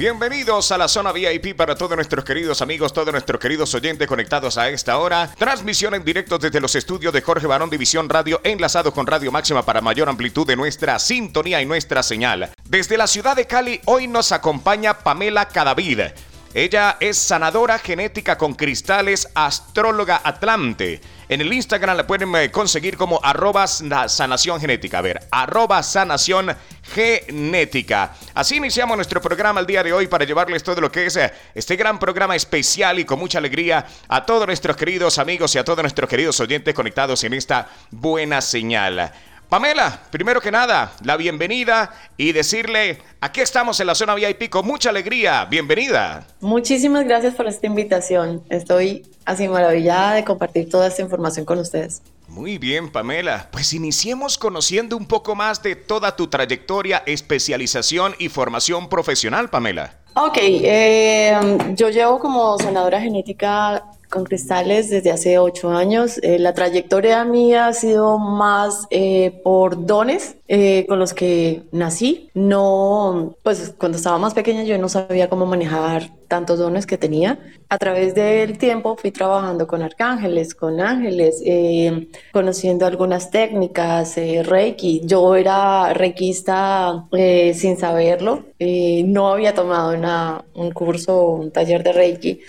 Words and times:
Bienvenidos 0.00 0.72
a 0.72 0.78
la 0.78 0.88
zona 0.88 1.12
VIP 1.12 1.54
para 1.54 1.74
todos 1.74 1.94
nuestros 1.94 2.24
queridos 2.24 2.62
amigos, 2.62 2.90
todos 2.90 3.12
nuestros 3.12 3.38
queridos 3.38 3.74
oyentes 3.74 4.08
conectados 4.08 4.56
a 4.56 4.70
esta 4.70 4.96
hora. 4.96 5.30
Transmisión 5.36 5.92
en 5.92 6.02
directo 6.02 6.38
desde 6.38 6.58
los 6.58 6.74
estudios 6.74 7.12
de 7.12 7.20
Jorge 7.20 7.46
Barón 7.46 7.68
División 7.68 8.08
Radio, 8.08 8.40
enlazado 8.42 8.94
con 8.94 9.06
Radio 9.06 9.30
Máxima 9.30 9.62
para 9.62 9.82
mayor 9.82 10.08
amplitud 10.08 10.46
de 10.46 10.56
nuestra 10.56 10.98
sintonía 10.98 11.60
y 11.60 11.66
nuestra 11.66 12.02
señal. 12.02 12.48
Desde 12.66 12.96
la 12.96 13.06
ciudad 13.06 13.36
de 13.36 13.46
Cali, 13.46 13.78
hoy 13.84 14.08
nos 14.08 14.32
acompaña 14.32 15.00
Pamela 15.00 15.48
Cadavid. 15.48 16.00
Ella 16.52 16.96
es 16.98 17.16
sanadora 17.16 17.78
genética 17.78 18.36
con 18.36 18.54
cristales, 18.54 19.28
astróloga 19.36 20.20
Atlante. 20.24 21.00
En 21.28 21.40
el 21.40 21.52
Instagram 21.52 21.96
la 21.96 22.08
pueden 22.08 22.34
eh, 22.34 22.50
conseguir 22.50 22.96
como 22.96 23.20
arroba 23.22 23.68
sanación 23.68 24.60
genética. 24.60 24.98
A 24.98 25.02
ver, 25.02 25.20
arroba 25.30 25.80
sanación 25.84 26.56
genética. 26.82 28.16
Así 28.34 28.56
iniciamos 28.56 28.96
nuestro 28.96 29.20
programa 29.20 29.60
el 29.60 29.66
día 29.66 29.84
de 29.84 29.92
hoy 29.92 30.08
para 30.08 30.24
llevarles 30.24 30.64
todo 30.64 30.80
lo 30.80 30.90
que 30.90 31.06
es 31.06 31.14
eh, 31.14 31.32
este 31.54 31.76
gran 31.76 32.00
programa 32.00 32.34
especial 32.34 32.98
y 32.98 33.04
con 33.04 33.20
mucha 33.20 33.38
alegría 33.38 33.86
a 34.08 34.26
todos 34.26 34.44
nuestros 34.44 34.76
queridos 34.76 35.18
amigos 35.18 35.54
y 35.54 35.58
a 35.58 35.64
todos 35.64 35.82
nuestros 35.82 36.10
queridos 36.10 36.40
oyentes 36.40 36.74
conectados 36.74 37.22
en 37.22 37.34
esta 37.34 37.68
buena 37.92 38.40
señal. 38.40 39.12
Pamela, 39.50 40.00
primero 40.12 40.40
que 40.40 40.52
nada, 40.52 40.92
la 41.02 41.16
bienvenida 41.16 41.90
y 42.16 42.30
decirle, 42.30 43.02
aquí 43.20 43.40
estamos 43.40 43.80
en 43.80 43.88
la 43.88 43.96
zona 43.96 44.14
VIP 44.14 44.48
con 44.48 44.64
mucha 44.64 44.90
alegría, 44.90 45.44
bienvenida. 45.44 46.24
Muchísimas 46.40 47.04
gracias 47.04 47.34
por 47.34 47.48
esta 47.48 47.66
invitación, 47.66 48.44
estoy 48.48 49.04
así 49.24 49.48
maravillada 49.48 50.14
de 50.14 50.24
compartir 50.24 50.70
toda 50.70 50.86
esta 50.86 51.02
información 51.02 51.44
con 51.46 51.58
ustedes. 51.58 52.00
Muy 52.28 52.58
bien, 52.58 52.92
Pamela. 52.92 53.48
Pues 53.50 53.72
iniciemos 53.72 54.38
conociendo 54.38 54.96
un 54.96 55.06
poco 55.06 55.34
más 55.34 55.60
de 55.64 55.74
toda 55.74 56.14
tu 56.14 56.28
trayectoria, 56.28 57.02
especialización 57.04 58.14
y 58.20 58.28
formación 58.28 58.88
profesional, 58.88 59.50
Pamela. 59.50 59.96
Ok, 60.14 60.38
eh, 60.40 61.36
yo 61.74 61.90
llevo 61.90 62.20
como 62.20 62.56
sanadora 62.56 63.00
genética 63.00 63.82
con 64.10 64.24
cristales 64.24 64.90
desde 64.90 65.12
hace 65.12 65.38
ocho 65.38 65.70
años. 65.70 66.18
Eh, 66.22 66.38
la 66.38 66.52
trayectoria 66.52 67.24
mía 67.24 67.68
ha 67.68 67.72
sido 67.72 68.18
más 68.18 68.86
eh, 68.90 69.40
por 69.44 69.86
dones 69.86 70.36
eh, 70.48 70.84
con 70.88 70.98
los 70.98 71.14
que 71.14 71.62
nací. 71.72 72.28
No, 72.34 73.36
pues 73.42 73.72
cuando 73.78 73.96
estaba 73.96 74.18
más 74.18 74.34
pequeña 74.34 74.64
yo 74.64 74.76
no 74.78 74.88
sabía 74.88 75.30
cómo 75.30 75.46
manejar 75.46 76.10
tantos 76.26 76.58
dones 76.58 76.86
que 76.86 76.98
tenía. 76.98 77.38
A 77.68 77.78
través 77.78 78.14
del 78.14 78.58
tiempo 78.58 78.96
fui 78.96 79.12
trabajando 79.12 79.66
con 79.66 79.82
arcángeles, 79.82 80.54
con 80.54 80.80
ángeles, 80.80 81.42
conociendo 82.32 82.86
algunas 82.86 83.30
técnicas, 83.30 84.16
Reiki. 84.16 85.02
Yo 85.04 85.34
era 85.34 85.92
reikista 85.92 87.06
sin 87.54 87.76
saberlo. 87.76 88.44
no 88.58 89.28
había 89.32 89.54
tomado 89.54 89.96
una, 89.96 90.44
un 90.54 90.70
curso, 90.72 91.30
un 91.30 91.50
taller 91.50 91.82
de 91.82 91.92
Reiki 91.92 92.40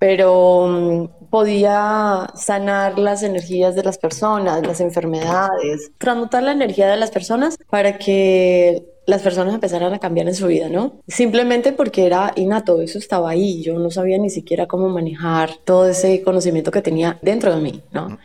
pero 0.00 0.66
mm, 0.66 1.28
podía 1.28 2.26
sanar 2.34 2.98
las 2.98 3.22
energías 3.22 3.76
de 3.76 3.84
las 3.84 3.98
personas, 3.98 4.66
las 4.66 4.80
enfermedades, 4.80 5.92
transmutar 5.98 6.42
la 6.42 6.52
energía 6.52 6.88
de 6.88 6.96
las 6.96 7.10
personas 7.10 7.58
para 7.68 7.98
que 7.98 8.82
las 9.06 9.20
personas 9.20 9.54
empezaran 9.54 9.92
a 9.92 9.98
cambiar 9.98 10.26
en 10.26 10.34
su 10.34 10.46
vida, 10.46 10.70
¿no? 10.70 11.00
Simplemente 11.06 11.72
porque 11.72 12.06
era 12.06 12.32
innato, 12.36 12.80
eso 12.80 12.98
estaba 12.98 13.30
ahí, 13.30 13.62
yo 13.62 13.78
no 13.78 13.90
sabía 13.90 14.16
ni 14.16 14.30
siquiera 14.30 14.66
cómo 14.66 14.88
manejar 14.88 15.50
todo 15.64 15.86
ese 15.86 16.22
conocimiento 16.22 16.70
que 16.70 16.80
tenía 16.80 17.18
dentro 17.20 17.54
de 17.54 17.60
mí, 17.60 17.82
¿no? 17.92 18.18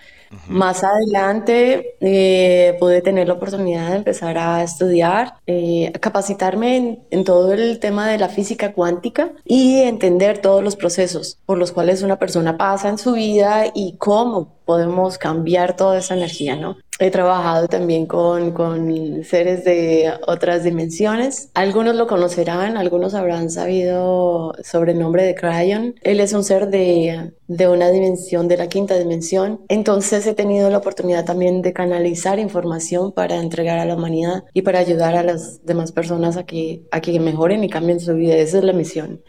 Más 0.48 0.84
adelante 0.84 1.96
eh, 2.00 2.76
pude 2.80 3.02
tener 3.02 3.28
la 3.28 3.36
oportunidad 3.36 3.92
de 3.92 3.98
empezar 3.98 4.38
a 4.38 4.64
estudiar, 4.64 5.36
eh, 5.48 5.92
a 5.94 6.00
capacitarme 6.00 7.00
en, 7.10 7.24
todo 7.24 7.54
el 7.54 7.80
tema 7.80 8.08
de 8.08 8.18
la 8.18 8.30
física 8.30 8.74
cuántica 8.74 9.32
y 9.44 9.80
entender 9.82 10.40
todos 10.40 10.64
los 10.64 10.76
procesos 10.76 11.40
por 11.46 11.58
los 11.58 11.72
cuales 11.72 12.02
una 12.04 12.20
persona 12.20 12.58
pasa 12.58 12.90
en 12.90 12.98
su 12.98 13.14
vida 13.14 13.66
y 13.74 13.96
cómo 13.98 14.55
podemos 14.66 15.18
cambiar 15.18 15.76
toda 15.76 15.98
esa 16.00 16.16
energía, 16.16 16.56
¿no? 16.56 16.78
He 16.98 17.12
trabajado 17.12 17.68
también 17.68 18.06
con, 18.06 18.52
con, 18.52 19.24
seres 19.26 19.66
de 19.66 20.14
otras 20.28 20.64
dimensiones. 20.64 21.50
Algunos 21.54 21.96
lo 21.96 22.08
conocerán, 22.08 22.78
algunos 22.78 23.14
habrán 23.16 23.50
sabido 23.50 24.54
sobre 24.64 24.94
el 24.94 25.00
nombre 25.00 25.24
de 25.24 25.36
Cryon. 25.36 25.96
Él 26.04 26.22
es 26.22 26.32
un 26.32 26.46
ser 26.46 26.70
de, 26.70 27.34
de 27.48 27.68
una 27.68 27.90
dimensión, 27.90 28.48
de 28.48 28.56
la 28.56 28.68
quinta 28.68 28.98
dimensión. 28.98 29.60
Entonces 29.68 30.26
he 30.26 30.34
tenido 30.34 30.70
la 30.70 30.78
oportunidad 30.78 31.26
también 31.26 31.62
de 31.62 31.74
canalizar 31.74 32.40
información 32.40 33.12
para 33.12 33.36
entregar 33.42 33.78
a 33.78 33.86
la 33.86 33.96
humanidad 33.96 34.46
y 34.54 34.62
para 34.62 34.80
ayudar 34.80 35.18
a 35.18 35.24
las 35.24 35.66
demás 35.66 35.92
personas 35.92 36.38
a 36.38 36.46
que, 36.46 36.84
a 36.92 37.02
que 37.02 37.20
mejoren 37.20 37.62
y 37.66 37.70
cambien 37.70 38.00
su 38.00 38.14
vida. 38.16 38.38
Esa 38.38 38.60
es 38.60 38.64
la 38.64 38.74
misión. 38.74 39.22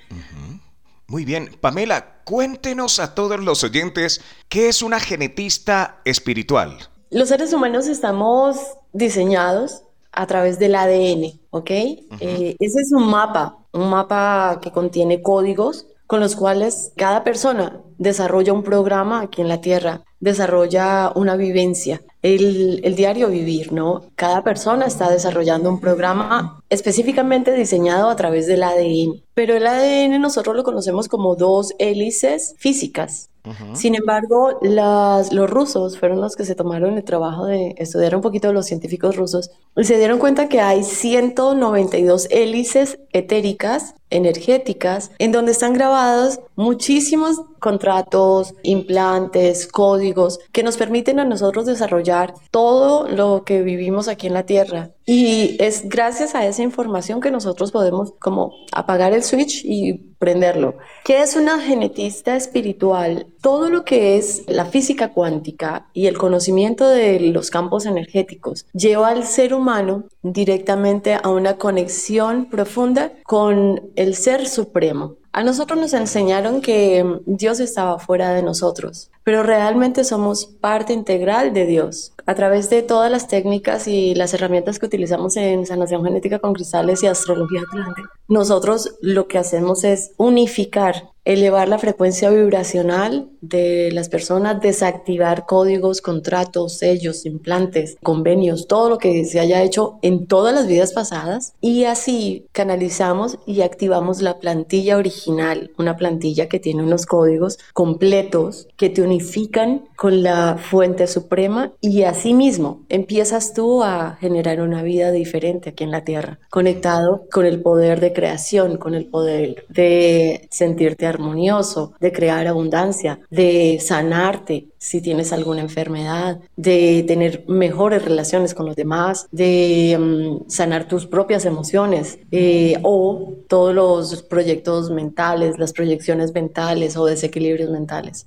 Muy 1.08 1.24
bien, 1.24 1.50
Pamela, 1.60 2.22
cuéntenos 2.24 2.98
a 2.98 3.14
todos 3.14 3.38
los 3.38 3.62
oyentes 3.62 4.20
qué 4.48 4.68
es 4.68 4.82
una 4.82 4.98
genetista 4.98 6.00
espiritual. 6.04 6.78
Los 7.10 7.28
seres 7.28 7.52
humanos 7.52 7.86
estamos 7.86 8.56
diseñados 8.92 9.84
a 10.10 10.26
través 10.26 10.58
del 10.58 10.74
ADN, 10.74 11.38
¿ok? 11.50 11.70
Eh, 11.70 12.56
ese 12.58 12.80
es 12.80 12.92
un 12.92 13.08
mapa, 13.08 13.58
un 13.72 13.88
mapa 13.88 14.58
que 14.60 14.72
contiene 14.72 15.22
códigos 15.22 15.86
con 16.08 16.18
los 16.18 16.34
cuales 16.34 16.92
cada 16.96 17.22
persona 17.22 17.80
desarrolla 17.98 18.52
un 18.52 18.64
programa 18.64 19.20
aquí 19.20 19.42
en 19.42 19.48
la 19.48 19.60
Tierra, 19.60 20.02
desarrolla 20.18 21.12
una 21.14 21.36
vivencia, 21.36 22.02
el, 22.22 22.80
el, 22.82 22.96
diario 22.96 23.28
vivir, 23.28 23.72
¿no? 23.72 24.06
Cada 24.16 24.42
persona 24.42 24.86
está 24.86 25.10
desarrollando 25.10 25.68
un 25.68 25.80
programa 25.80 26.64
específicamente 26.70 27.52
diseñado 27.52 28.08
a 28.08 28.16
través 28.16 28.46
del 28.46 28.62
ADN, 28.62 29.22
pero 29.34 29.54
el 29.54 29.66
ADN 29.66 30.20
nosotros 30.20 30.56
lo 30.56 30.64
conocemos 30.64 31.08
como 31.08 31.36
dos 31.36 31.72
hélices 31.78 32.54
físicas, 32.58 33.30
sin 33.74 33.94
embargo, 33.94 34.58
los 34.60 35.50
rusos 35.50 35.98
fueron 35.98 36.20
los 36.20 36.34
que 36.34 36.44
se 36.44 36.54
tomaron 36.54 36.96
el 36.96 37.04
trabajo 37.04 37.46
de 37.46 37.74
estudiar 37.78 38.16
un 38.16 38.22
poquito 38.22 38.52
los 38.52 38.66
científicos 38.66 39.16
rusos. 39.16 39.50
Y 39.76 39.84
se 39.84 39.98
dieron 39.98 40.18
cuenta 40.18 40.48
que 40.48 40.60
hay 40.60 40.82
192 40.82 42.28
hélices 42.30 42.98
etéricas 43.12 43.94
energéticas 44.10 45.10
en 45.18 45.32
donde 45.32 45.52
están 45.52 45.74
grabados 45.74 46.40
muchísimos 46.54 47.40
contratos, 47.58 48.54
implantes, 48.62 49.66
códigos 49.66 50.38
que 50.52 50.62
nos 50.62 50.76
permiten 50.76 51.20
a 51.20 51.24
nosotros 51.24 51.66
desarrollar 51.66 52.34
todo 52.50 53.08
lo 53.08 53.44
que 53.44 53.62
vivimos 53.62 54.08
aquí 54.08 54.26
en 54.26 54.34
la 54.34 54.46
Tierra. 54.46 54.95
Y 55.08 55.56
es 55.60 55.88
gracias 55.88 56.34
a 56.34 56.44
esa 56.44 56.64
información 56.64 57.20
que 57.20 57.30
nosotros 57.30 57.70
podemos 57.70 58.12
como 58.18 58.52
apagar 58.72 59.12
el 59.12 59.22
switch 59.22 59.64
y 59.64 59.94
prenderlo. 60.18 60.74
¿Qué 61.04 61.22
es 61.22 61.36
una 61.36 61.60
genetista 61.60 62.34
espiritual? 62.34 63.28
Todo 63.40 63.70
lo 63.70 63.84
que 63.84 64.16
es 64.16 64.42
la 64.48 64.64
física 64.64 65.12
cuántica 65.12 65.88
y 65.92 66.06
el 66.06 66.18
conocimiento 66.18 66.88
de 66.88 67.20
los 67.20 67.50
campos 67.50 67.86
energéticos 67.86 68.66
lleva 68.72 69.08
al 69.08 69.24
ser 69.24 69.54
humano 69.54 70.06
directamente 70.22 71.14
a 71.14 71.28
una 71.28 71.56
conexión 71.56 72.46
profunda 72.50 73.12
con 73.24 73.92
el 73.94 74.16
ser 74.16 74.48
supremo. 74.48 75.18
A 75.36 75.44
nosotros 75.44 75.78
nos 75.78 75.92
enseñaron 75.92 76.62
que 76.62 77.04
Dios 77.26 77.60
estaba 77.60 77.98
fuera 77.98 78.32
de 78.32 78.42
nosotros, 78.42 79.10
pero 79.22 79.42
realmente 79.42 80.02
somos 80.02 80.46
parte 80.46 80.94
integral 80.94 81.52
de 81.52 81.66
Dios. 81.66 82.14
A 82.24 82.34
través 82.34 82.70
de 82.70 82.80
todas 82.80 83.10
las 83.10 83.28
técnicas 83.28 83.86
y 83.86 84.14
las 84.14 84.32
herramientas 84.32 84.78
que 84.78 84.86
utilizamos 84.86 85.36
en 85.36 85.66
sanación 85.66 86.02
genética 86.02 86.38
con 86.38 86.54
cristales 86.54 87.02
y 87.02 87.06
astrología 87.08 87.60
atlante, 87.60 88.00
nosotros 88.28 88.96
lo 89.02 89.28
que 89.28 89.36
hacemos 89.36 89.84
es 89.84 90.12
unificar 90.16 91.10
elevar 91.26 91.68
la 91.68 91.78
frecuencia 91.78 92.30
vibracional 92.30 93.28
de 93.48 93.90
las 93.92 94.08
personas, 94.08 94.60
desactivar 94.60 95.46
códigos, 95.46 96.00
contratos, 96.00 96.78
sellos, 96.78 97.26
implantes, 97.26 97.96
convenios, 98.02 98.66
todo 98.66 98.90
lo 98.90 98.98
que 98.98 99.24
se 99.24 99.40
haya 99.40 99.62
hecho 99.62 99.98
en 100.02 100.26
todas 100.26 100.54
las 100.54 100.66
vidas 100.66 100.92
pasadas. 100.92 101.54
Y 101.60 101.84
así 101.84 102.46
canalizamos 102.52 103.38
y 103.46 103.62
activamos 103.62 104.22
la 104.22 104.38
plantilla 104.38 104.96
original, 104.96 105.70
una 105.78 105.96
plantilla 105.96 106.48
que 106.48 106.60
tiene 106.60 106.82
unos 106.82 107.06
códigos 107.06 107.58
completos 107.72 108.68
que 108.76 108.90
te 108.90 109.02
unifican 109.02 109.84
con 109.96 110.22
la 110.22 110.58
fuente 110.58 111.06
suprema. 111.06 111.72
Y 111.80 112.02
así 112.02 112.34
mismo 112.34 112.82
empiezas 112.88 113.54
tú 113.54 113.82
a 113.82 114.16
generar 114.20 114.60
una 114.60 114.82
vida 114.82 115.12
diferente 115.12 115.70
aquí 115.70 115.84
en 115.84 115.90
la 115.90 116.04
tierra, 116.04 116.38
conectado 116.50 117.24
con 117.32 117.46
el 117.46 117.60
poder 117.60 118.00
de 118.00 118.12
creación, 118.12 118.76
con 118.76 118.94
el 118.94 119.06
poder 119.06 119.64
de 119.68 120.46
sentirte 120.50 121.06
armonioso, 121.06 121.92
de 122.00 122.12
crear 122.12 122.46
abundancia, 122.46 123.20
de 123.36 123.78
sanarte 123.80 124.66
si 124.78 125.00
tienes 125.00 125.32
alguna 125.32 125.60
enfermedad, 125.60 126.40
de 126.56 127.04
tener 127.06 127.44
mejores 127.46 128.02
relaciones 128.02 128.54
con 128.54 128.66
los 128.66 128.74
demás, 128.74 129.28
de 129.30 129.96
mm, 129.98 130.50
sanar 130.50 130.88
tus 130.88 131.06
propias 131.06 131.44
emociones 131.44 132.18
eh, 132.32 132.78
o 132.82 133.34
todos 133.48 133.74
los 133.74 134.22
proyectos 134.22 134.90
mentales, 134.90 135.58
las 135.58 135.72
proyecciones 135.72 136.32
mentales 136.32 136.96
o 136.96 137.04
desequilibrios 137.04 137.70
mentales. 137.70 138.26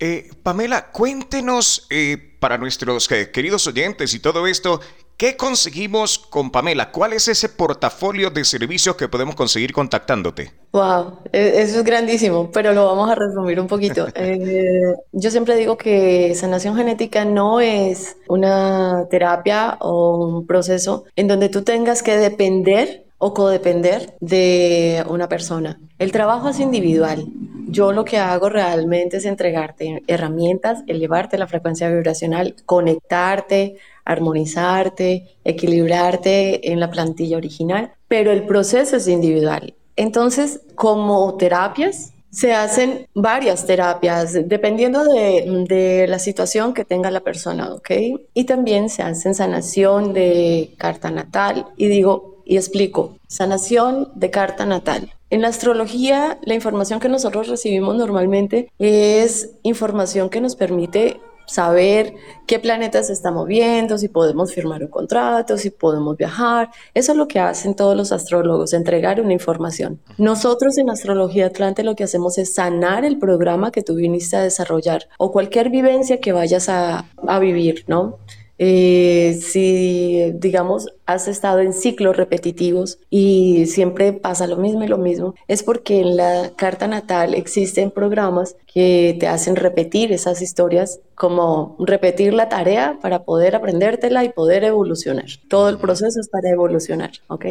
Eh, 0.00 0.30
Pamela, 0.42 0.90
cuéntenos 0.92 1.86
eh, 1.90 2.36
para 2.38 2.58
nuestros 2.58 3.08
queridos 3.08 3.66
oyentes 3.66 4.14
y 4.14 4.20
todo 4.20 4.46
esto, 4.46 4.80
¿Qué 5.18 5.36
conseguimos 5.36 6.16
con 6.16 6.52
Pamela? 6.52 6.92
¿Cuál 6.92 7.12
es 7.12 7.26
ese 7.26 7.48
portafolio 7.48 8.30
de 8.30 8.44
servicios 8.44 8.94
que 8.94 9.08
podemos 9.08 9.34
conseguir 9.34 9.72
contactándote? 9.72 10.52
Wow, 10.70 11.22
e, 11.32 11.60
eso 11.60 11.78
es 11.78 11.84
grandísimo, 11.84 12.52
pero 12.52 12.72
lo 12.72 12.86
vamos 12.86 13.10
a 13.10 13.16
resumir 13.16 13.58
un 13.58 13.66
poquito. 13.66 14.06
Eh, 14.14 14.94
yo 15.12 15.30
siempre 15.30 15.56
digo 15.56 15.76
que 15.76 16.34
sanación 16.34 16.76
genética 16.76 17.24
no 17.24 17.60
es 17.60 18.16
una 18.28 19.06
terapia 19.10 19.76
o 19.80 20.24
un 20.24 20.46
proceso 20.46 21.04
en 21.16 21.26
donde 21.26 21.48
tú 21.48 21.62
tengas 21.62 22.02
que 22.02 22.16
depender 22.16 23.06
o 23.18 23.34
codepender 23.34 24.14
de 24.20 25.04
una 25.08 25.28
persona. 25.28 25.80
El 25.98 26.12
trabajo 26.12 26.48
es 26.50 26.60
individual. 26.60 27.26
Yo 27.66 27.92
lo 27.92 28.04
que 28.04 28.18
hago 28.18 28.48
realmente 28.48 29.18
es 29.18 29.24
entregarte 29.24 30.02
herramientas, 30.06 30.84
elevarte 30.86 31.36
la 31.36 31.46
frecuencia 31.46 31.88
vibracional, 31.90 32.54
conectarte, 32.64 33.76
armonizarte, 34.08 35.36
equilibrarte 35.44 36.72
en 36.72 36.80
la 36.80 36.90
plantilla 36.90 37.36
original, 37.36 37.92
pero 38.08 38.32
el 38.32 38.44
proceso 38.46 38.96
es 38.96 39.06
individual. 39.06 39.74
Entonces, 39.96 40.62
como 40.74 41.36
terapias, 41.36 42.12
se 42.30 42.54
hacen 42.54 43.06
varias 43.14 43.66
terapias 43.66 44.32
dependiendo 44.48 45.04
de, 45.04 45.66
de, 45.68 46.06
la 46.08 46.18
situación 46.18 46.72
que 46.72 46.84
tenga 46.84 47.10
la 47.10 47.20
persona, 47.20 47.72
¿ok? 47.74 47.90
Y 48.34 48.44
también 48.44 48.88
se 48.88 49.02
hacen 49.02 49.34
sanación 49.34 50.12
de 50.12 50.74
carta 50.78 51.10
natal. 51.10 51.66
Y 51.76 51.88
digo, 51.88 52.42
y 52.44 52.56
explico, 52.56 53.18
sanación 53.26 54.10
de 54.14 54.30
carta 54.30 54.64
natal. 54.64 55.12
En 55.30 55.42
la 55.42 55.48
astrología, 55.48 56.38
la 56.42 56.54
información 56.54 57.00
que 57.00 57.10
nosotros 57.10 57.48
recibimos 57.48 57.94
normalmente 57.96 58.70
es 58.78 59.50
información 59.62 60.30
que 60.30 60.40
nos 60.40 60.56
permite 60.56 61.20
saber 61.48 62.14
qué 62.46 62.58
planeta 62.58 63.02
se 63.02 63.12
está 63.12 63.30
moviendo, 63.30 63.98
si 63.98 64.08
podemos 64.08 64.54
firmar 64.54 64.82
un 64.82 64.88
contrato, 64.88 65.56
si 65.56 65.70
podemos 65.70 66.16
viajar. 66.16 66.70
Eso 66.94 67.12
es 67.12 67.18
lo 67.18 67.26
que 67.26 67.40
hacen 67.40 67.74
todos 67.74 67.96
los 67.96 68.12
astrólogos, 68.12 68.72
entregar 68.72 69.20
una 69.20 69.32
información. 69.32 70.00
Nosotros 70.18 70.78
en 70.78 70.90
Astrología 70.90 71.46
Atlante 71.46 71.82
lo 71.82 71.96
que 71.96 72.04
hacemos 72.04 72.38
es 72.38 72.54
sanar 72.54 73.04
el 73.04 73.18
programa 73.18 73.72
que 73.72 73.82
tú 73.82 73.96
viniste 73.96 74.36
a 74.36 74.42
desarrollar 74.42 75.08
o 75.18 75.32
cualquier 75.32 75.70
vivencia 75.70 76.20
que 76.20 76.32
vayas 76.32 76.68
a, 76.68 77.06
a 77.26 77.38
vivir, 77.38 77.84
¿no? 77.88 78.18
Eh, 78.60 79.38
si, 79.40 80.32
digamos, 80.34 80.88
has 81.08 81.26
estado 81.26 81.60
en 81.60 81.72
ciclos 81.72 82.18
repetitivos 82.18 82.98
y 83.08 83.64
siempre 83.64 84.12
pasa 84.12 84.46
lo 84.46 84.58
mismo 84.58 84.84
y 84.84 84.88
lo 84.88 84.98
mismo, 84.98 85.34
es 85.48 85.62
porque 85.62 86.00
en 86.00 86.18
la 86.18 86.50
carta 86.54 86.86
natal 86.86 87.32
existen 87.32 87.90
programas 87.90 88.56
que 88.66 89.16
te 89.18 89.26
hacen 89.26 89.56
repetir 89.56 90.12
esas 90.12 90.42
historias, 90.42 91.00
como 91.14 91.74
repetir 91.80 92.34
la 92.34 92.48
tarea 92.48 92.98
para 93.00 93.24
poder 93.24 93.56
aprendértela 93.56 94.22
y 94.22 94.28
poder 94.28 94.62
evolucionar. 94.62 95.24
Todo 95.48 95.70
el 95.70 95.78
proceso 95.78 96.20
es 96.20 96.28
para 96.28 96.50
evolucionar, 96.50 97.10
¿ok? 97.26 97.46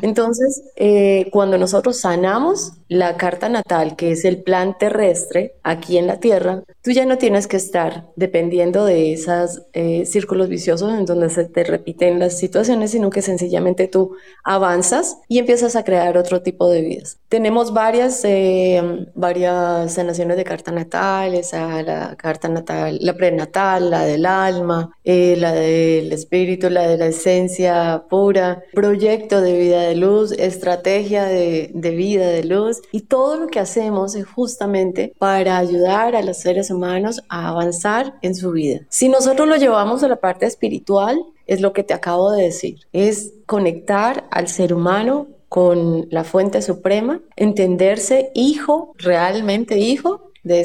Entonces, 0.00 0.62
eh, 0.76 1.28
cuando 1.32 1.58
nosotros 1.58 2.00
sanamos 2.00 2.74
la 2.88 3.16
carta 3.16 3.48
natal, 3.48 3.96
que 3.96 4.12
es 4.12 4.24
el 4.24 4.42
plan 4.42 4.78
terrestre 4.78 5.56
aquí 5.64 5.98
en 5.98 6.06
la 6.06 6.20
Tierra, 6.20 6.62
tú 6.82 6.92
ya 6.92 7.04
no 7.04 7.18
tienes 7.18 7.46
que 7.46 7.56
estar 7.56 8.06
dependiendo 8.16 8.84
de 8.84 9.12
esos 9.12 9.62
eh, 9.72 10.06
círculos 10.06 10.48
viciosos 10.48 10.92
en 10.94 11.04
donde 11.04 11.28
se 11.28 11.44
te 11.44 11.64
repiten 11.64 12.20
las 12.20 12.38
situaciones, 12.38 12.83
sino 12.88 13.10
que 13.10 13.22
sencillamente 13.22 13.88
tú 13.88 14.16
avanzas 14.42 15.18
y 15.28 15.38
empiezas 15.38 15.76
a 15.76 15.84
crear 15.84 16.16
otro 16.16 16.42
tipo 16.42 16.68
de 16.68 16.82
vidas. 16.82 17.18
Tenemos 17.28 17.72
varias, 17.72 18.24
eh, 18.24 19.06
varias 19.14 19.94
sanaciones 19.94 20.36
de 20.36 20.44
carta 20.44 20.70
natal, 20.70 21.34
esa, 21.34 21.82
la 21.82 22.16
carta 22.16 22.48
natal, 22.48 22.98
la 23.00 23.14
prenatal, 23.14 23.90
la 23.90 24.04
del 24.04 24.26
alma, 24.26 24.96
eh, 25.04 25.36
la 25.38 25.52
del 25.52 26.12
espíritu, 26.12 26.70
la 26.70 26.86
de 26.86 26.96
la 26.96 27.06
esencia 27.06 28.04
pura, 28.08 28.62
proyecto 28.72 29.40
de 29.40 29.58
vida 29.58 29.82
de 29.82 29.96
luz, 29.96 30.32
estrategia 30.32 31.24
de, 31.24 31.70
de 31.74 31.90
vida 31.90 32.28
de 32.28 32.44
luz 32.44 32.80
y 32.92 33.02
todo 33.02 33.36
lo 33.36 33.46
que 33.48 33.60
hacemos 33.60 34.14
es 34.14 34.26
justamente 34.26 35.14
para 35.18 35.58
ayudar 35.58 36.16
a 36.16 36.22
los 36.22 36.38
seres 36.38 36.70
humanos 36.70 37.22
a 37.28 37.48
avanzar 37.48 38.14
en 38.22 38.34
su 38.34 38.52
vida. 38.52 38.80
Si 38.88 39.08
nosotros 39.08 39.48
lo 39.48 39.56
llevamos 39.56 40.02
a 40.02 40.08
la 40.08 40.16
parte 40.16 40.46
espiritual, 40.46 41.18
es 41.46 41.60
lo 41.60 41.72
que 41.72 41.82
te 41.82 41.94
acabo 41.94 42.32
de 42.32 42.44
decir, 42.44 42.80
es 42.92 43.34
conectar 43.46 44.26
al 44.30 44.48
ser 44.48 44.74
humano 44.74 45.28
con 45.48 46.08
la 46.10 46.24
fuente 46.24 46.62
suprema, 46.62 47.20
entenderse 47.36 48.30
hijo, 48.34 48.92
realmente 48.98 49.78
hijo 49.78 50.32
de, 50.42 50.64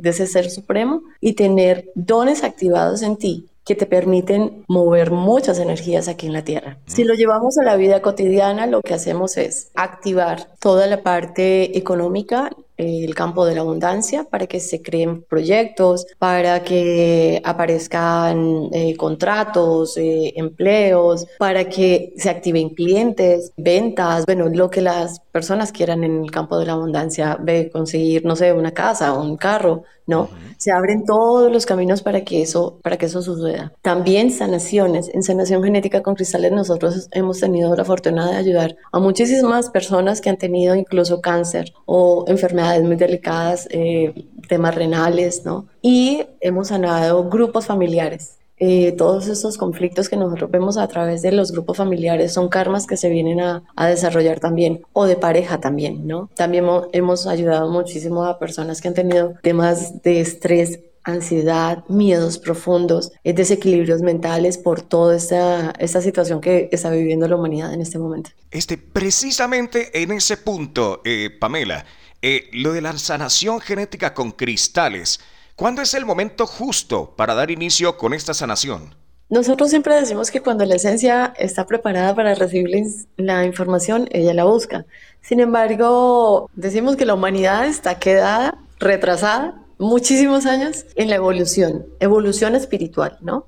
de 0.00 0.08
ese 0.08 0.26
ser 0.26 0.50
supremo 0.50 1.02
y 1.20 1.34
tener 1.34 1.90
dones 1.94 2.42
activados 2.42 3.02
en 3.02 3.16
ti 3.16 3.48
que 3.64 3.74
te 3.74 3.86
permiten 3.86 4.64
mover 4.68 5.10
muchas 5.10 5.58
energías 5.58 6.08
aquí 6.08 6.26
en 6.26 6.34
la 6.34 6.44
Tierra. 6.44 6.78
Si 6.86 7.04
lo 7.04 7.14
llevamos 7.14 7.56
a 7.58 7.64
la 7.64 7.76
vida 7.76 8.02
cotidiana, 8.02 8.66
lo 8.66 8.82
que 8.82 8.94
hacemos 8.94 9.36
es 9.36 9.70
activar 9.74 10.48
toda 10.58 10.86
la 10.86 11.02
parte 11.02 11.76
económica, 11.78 12.50
el 12.76 13.14
campo 13.14 13.46
de 13.46 13.54
la 13.54 13.60
abundancia 13.60 14.24
para 14.24 14.46
que 14.46 14.60
se 14.60 14.82
creen 14.82 15.22
proyectos, 15.22 16.06
para 16.18 16.62
que 16.62 17.40
aparezcan 17.44 18.68
eh, 18.72 18.96
contratos, 18.96 19.96
eh, 19.96 20.32
empleos, 20.36 21.26
para 21.38 21.68
que 21.68 22.12
se 22.16 22.30
activen 22.30 22.70
clientes, 22.70 23.52
ventas, 23.56 24.24
bueno, 24.26 24.48
lo 24.48 24.70
que 24.70 24.80
las 24.80 25.20
personas 25.32 25.72
quieran 25.72 26.04
en 26.04 26.24
el 26.24 26.30
campo 26.30 26.58
de 26.58 26.66
la 26.66 26.72
abundancia, 26.72 27.36
ve 27.40 27.70
conseguir, 27.72 28.24
no 28.24 28.36
sé, 28.36 28.52
una 28.52 28.72
casa, 28.72 29.12
un 29.12 29.36
carro, 29.36 29.84
¿no? 30.06 30.28
Se 30.58 30.70
abren 30.70 31.04
todos 31.04 31.50
los 31.50 31.66
caminos 31.66 32.02
para 32.02 32.22
que 32.24 32.42
eso, 32.42 32.78
para 32.82 32.96
que 32.96 33.06
eso 33.06 33.22
suceda. 33.22 33.72
También 33.82 34.30
sanaciones. 34.30 35.10
En 35.12 35.22
sanación 35.22 35.62
genética 35.62 36.02
con 36.02 36.14
cristales 36.14 36.52
nosotros 36.52 37.08
hemos 37.12 37.40
tenido 37.40 37.74
la 37.74 37.84
fortuna 37.84 38.30
de 38.30 38.36
ayudar 38.36 38.76
a 38.92 38.98
muchísimas 38.98 39.70
personas 39.70 40.20
que 40.20 40.30
han 40.30 40.36
tenido 40.36 40.74
incluso 40.74 41.20
cáncer 41.20 41.72
o 41.86 42.24
enfermedades 42.28 42.73
muy 42.82 42.96
delicadas, 42.96 43.68
eh, 43.70 44.26
temas 44.48 44.74
renales, 44.74 45.44
¿no? 45.44 45.66
Y 45.82 46.24
hemos 46.40 46.68
sanado 46.68 47.28
grupos 47.28 47.66
familiares. 47.66 48.38
Eh, 48.56 48.92
todos 48.92 49.26
estos 49.26 49.58
conflictos 49.58 50.08
que 50.08 50.16
nosotros 50.16 50.48
vemos 50.50 50.76
a 50.76 50.86
través 50.86 51.22
de 51.22 51.32
los 51.32 51.50
grupos 51.50 51.76
familiares 51.76 52.32
son 52.32 52.48
karmas 52.48 52.86
que 52.86 52.96
se 52.96 53.10
vienen 53.10 53.40
a, 53.40 53.64
desarrollar 53.76 54.38
también, 54.38 54.82
o 54.92 55.06
de 55.06 55.16
pareja 55.16 55.58
también, 55.60 56.06
¿no? 56.06 56.30
También 56.34 56.64
hemos 56.92 57.26
ayudado 57.26 57.68
muchísimo 57.70 58.24
a 58.24 58.38
personas 58.38 58.80
que 58.80 58.88
han 58.88 58.94
tenido 58.94 59.34
temas 59.42 60.02
de 60.02 60.20
estrés 60.20 60.80
ansiedad, 61.04 61.84
miedos 61.88 62.38
profundos, 62.38 63.12
eh, 63.22 63.32
desequilibrios 63.32 64.02
mentales 64.02 64.58
por 64.58 64.82
toda 64.82 65.16
esta, 65.16 65.70
esta 65.78 66.00
situación 66.00 66.40
que 66.40 66.68
está 66.72 66.90
viviendo 66.90 67.28
la 67.28 67.36
humanidad 67.36 67.72
en 67.72 67.80
este 67.80 67.98
momento. 67.98 68.30
Este, 68.50 68.76
precisamente 68.78 70.02
en 70.02 70.12
ese 70.12 70.36
punto, 70.36 71.02
Pamela, 71.38 71.84
eh, 72.26 72.48
lo 72.54 72.72
de 72.72 72.80
la 72.80 72.96
sanación 72.96 73.60
genética 73.60 74.14
con 74.14 74.32
cristales, 74.32 75.20
¿cuándo 75.56 75.82
es 75.82 75.92
el 75.92 76.06
momento 76.06 76.46
justo 76.46 77.14
para 77.14 77.34
dar 77.34 77.50
inicio 77.50 77.98
con 77.98 78.14
esta 78.14 78.32
sanación? 78.32 78.94
Nosotros 79.28 79.68
siempre 79.68 79.94
decimos 79.94 80.30
que 80.30 80.40
cuando 80.40 80.64
la 80.64 80.76
esencia 80.76 81.34
está 81.36 81.66
preparada 81.66 82.14
para 82.14 82.34
recibir 82.34 82.70
la 83.18 83.44
información, 83.44 84.08
ella 84.10 84.32
la 84.32 84.44
busca. 84.44 84.86
Sin 85.20 85.38
embargo, 85.38 86.48
decimos 86.54 86.96
que 86.96 87.04
la 87.04 87.12
humanidad 87.12 87.66
está 87.66 87.98
quedada, 87.98 88.56
retrasada, 88.78 89.62
muchísimos 89.78 90.46
años 90.46 90.86
en 90.96 91.10
la 91.10 91.16
evolución, 91.16 91.86
evolución 92.00 92.54
espiritual, 92.54 93.18
¿no? 93.20 93.46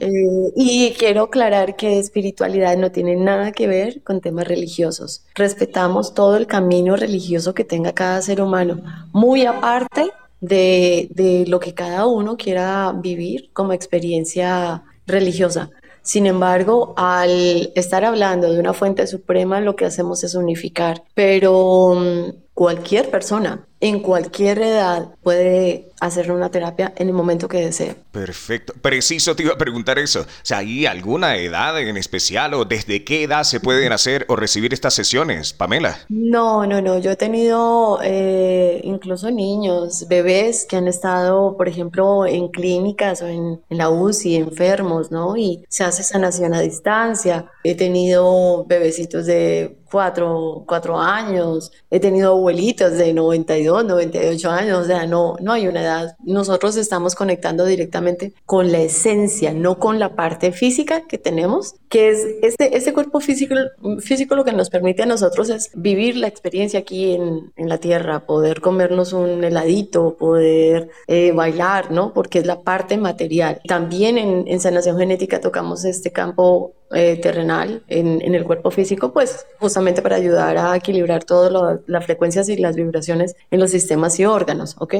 Eh, 0.00 0.52
y 0.56 0.92
quiero 0.98 1.22
aclarar 1.22 1.74
que 1.74 1.98
espiritualidad 1.98 2.76
no 2.76 2.92
tiene 2.92 3.16
nada 3.16 3.52
que 3.52 3.66
ver 3.66 4.02
con 4.02 4.20
temas 4.20 4.46
religiosos. 4.46 5.24
Respetamos 5.34 6.12
todo 6.12 6.36
el 6.36 6.46
camino 6.46 6.96
religioso 6.96 7.54
que 7.54 7.64
tenga 7.64 7.92
cada 7.92 8.20
ser 8.20 8.42
humano, 8.42 8.82
muy 9.12 9.46
aparte 9.46 10.10
de, 10.40 11.08
de 11.10 11.46
lo 11.46 11.60
que 11.60 11.72
cada 11.72 12.06
uno 12.06 12.36
quiera 12.36 12.92
vivir 12.94 13.50
como 13.54 13.72
experiencia 13.72 14.82
religiosa. 15.06 15.70
Sin 16.02 16.26
embargo, 16.26 16.92
al 16.98 17.72
estar 17.74 18.04
hablando 18.04 18.52
de 18.52 18.60
una 18.60 18.74
fuente 18.74 19.06
suprema, 19.06 19.62
lo 19.62 19.74
que 19.74 19.86
hacemos 19.86 20.22
es 20.22 20.34
unificar. 20.34 21.02
Pero 21.14 21.94
mm, 21.96 22.42
cualquier 22.52 23.10
persona 23.10 23.66
en 23.84 24.00
cualquier 24.00 24.62
edad 24.62 25.14
puede 25.22 25.90
hacer 26.00 26.30
una 26.32 26.50
terapia 26.50 26.92
en 26.96 27.08
el 27.08 27.14
momento 27.14 27.48
que 27.48 27.58
desee. 27.58 27.96
Perfecto. 28.12 28.74
Preciso 28.80 29.34
te 29.34 29.42
iba 29.44 29.54
a 29.54 29.58
preguntar 29.58 29.98
eso. 29.98 30.20
O 30.22 30.26
sea, 30.42 30.58
¿hay 30.58 30.86
alguna 30.86 31.36
edad 31.36 31.80
en 31.80 31.96
especial 31.96 32.54
o 32.54 32.64
desde 32.64 33.04
qué 33.04 33.24
edad 33.24 33.44
se 33.44 33.60
pueden 33.60 33.92
hacer 33.92 34.26
o 34.28 34.36
recibir 34.36 34.72
estas 34.72 34.94
sesiones, 34.94 35.52
Pamela? 35.52 35.98
No, 36.08 36.66
no, 36.66 36.80
no. 36.80 36.98
Yo 36.98 37.10
he 37.12 37.16
tenido 37.16 38.00
eh, 38.02 38.80
incluso 38.84 39.30
niños, 39.30 40.06
bebés 40.08 40.66
que 40.68 40.76
han 40.76 40.88
estado, 40.88 41.56
por 41.56 41.68
ejemplo, 41.68 42.26
en 42.26 42.48
clínicas 42.48 43.22
o 43.22 43.26
en, 43.26 43.60
en 43.68 43.78
la 43.78 43.90
UCI, 43.90 44.36
enfermos, 44.36 45.10
¿no? 45.10 45.36
Y 45.36 45.64
se 45.68 45.84
hace 45.84 46.02
sanación 46.02 46.54
a 46.54 46.60
distancia. 46.60 47.46
He 47.62 47.74
tenido 47.74 48.64
bebecitos 48.66 49.26
de 49.26 49.78
cuatro, 49.94 50.98
años, 50.98 51.70
he 51.90 52.00
tenido 52.00 52.32
abuelitos 52.32 52.92
de 52.92 53.12
92, 53.12 53.84
98 53.84 54.50
años, 54.50 54.80
o 54.80 54.84
sea, 54.84 55.06
no, 55.06 55.36
no 55.40 55.52
hay 55.52 55.68
una 55.68 55.82
nosotros 56.22 56.76
estamos 56.76 57.14
conectando 57.14 57.64
directamente 57.64 58.34
con 58.46 58.72
la 58.72 58.80
esencia, 58.80 59.52
no 59.52 59.78
con 59.78 59.98
la 59.98 60.14
parte 60.14 60.52
física 60.52 61.06
que 61.06 61.18
tenemos, 61.18 61.76
que 61.88 62.10
es 62.10 62.26
este, 62.42 62.76
este 62.76 62.92
cuerpo 62.92 63.20
físico, 63.20 63.54
físico 64.00 64.34
lo 64.34 64.44
que 64.44 64.52
nos 64.52 64.70
permite 64.70 65.02
a 65.02 65.06
nosotros 65.06 65.50
es 65.50 65.70
vivir 65.74 66.16
la 66.16 66.28
experiencia 66.28 66.80
aquí 66.80 67.14
en, 67.14 67.52
en 67.56 67.68
la 67.68 67.78
tierra, 67.78 68.26
poder 68.26 68.60
comernos 68.60 69.12
un 69.12 69.44
heladito, 69.44 70.16
poder 70.16 70.90
eh, 71.06 71.32
bailar, 71.32 71.90
¿no? 71.90 72.12
Porque 72.12 72.40
es 72.40 72.46
la 72.46 72.62
parte 72.62 72.96
material. 72.96 73.60
También 73.66 74.18
en, 74.18 74.44
en 74.46 74.60
sanación 74.60 74.98
genética 74.98 75.40
tocamos 75.40 75.84
este 75.84 76.12
campo 76.12 76.74
eh, 76.94 77.16
terrenal 77.16 77.82
en, 77.88 78.20
en, 78.22 78.34
el 78.34 78.44
cuerpo 78.44 78.70
físico, 78.70 79.12
pues 79.12 79.46
justamente 79.58 80.02
para 80.02 80.16
ayudar 80.16 80.56
a 80.58 80.76
equilibrar 80.76 81.24
todas 81.24 81.80
las 81.86 82.04
frecuencias 82.04 82.48
y 82.48 82.56
las 82.56 82.76
vibraciones 82.76 83.34
en 83.50 83.60
los 83.60 83.70
sistemas 83.70 84.18
y 84.20 84.24
órganos, 84.24 84.76
¿ok? 84.78 84.94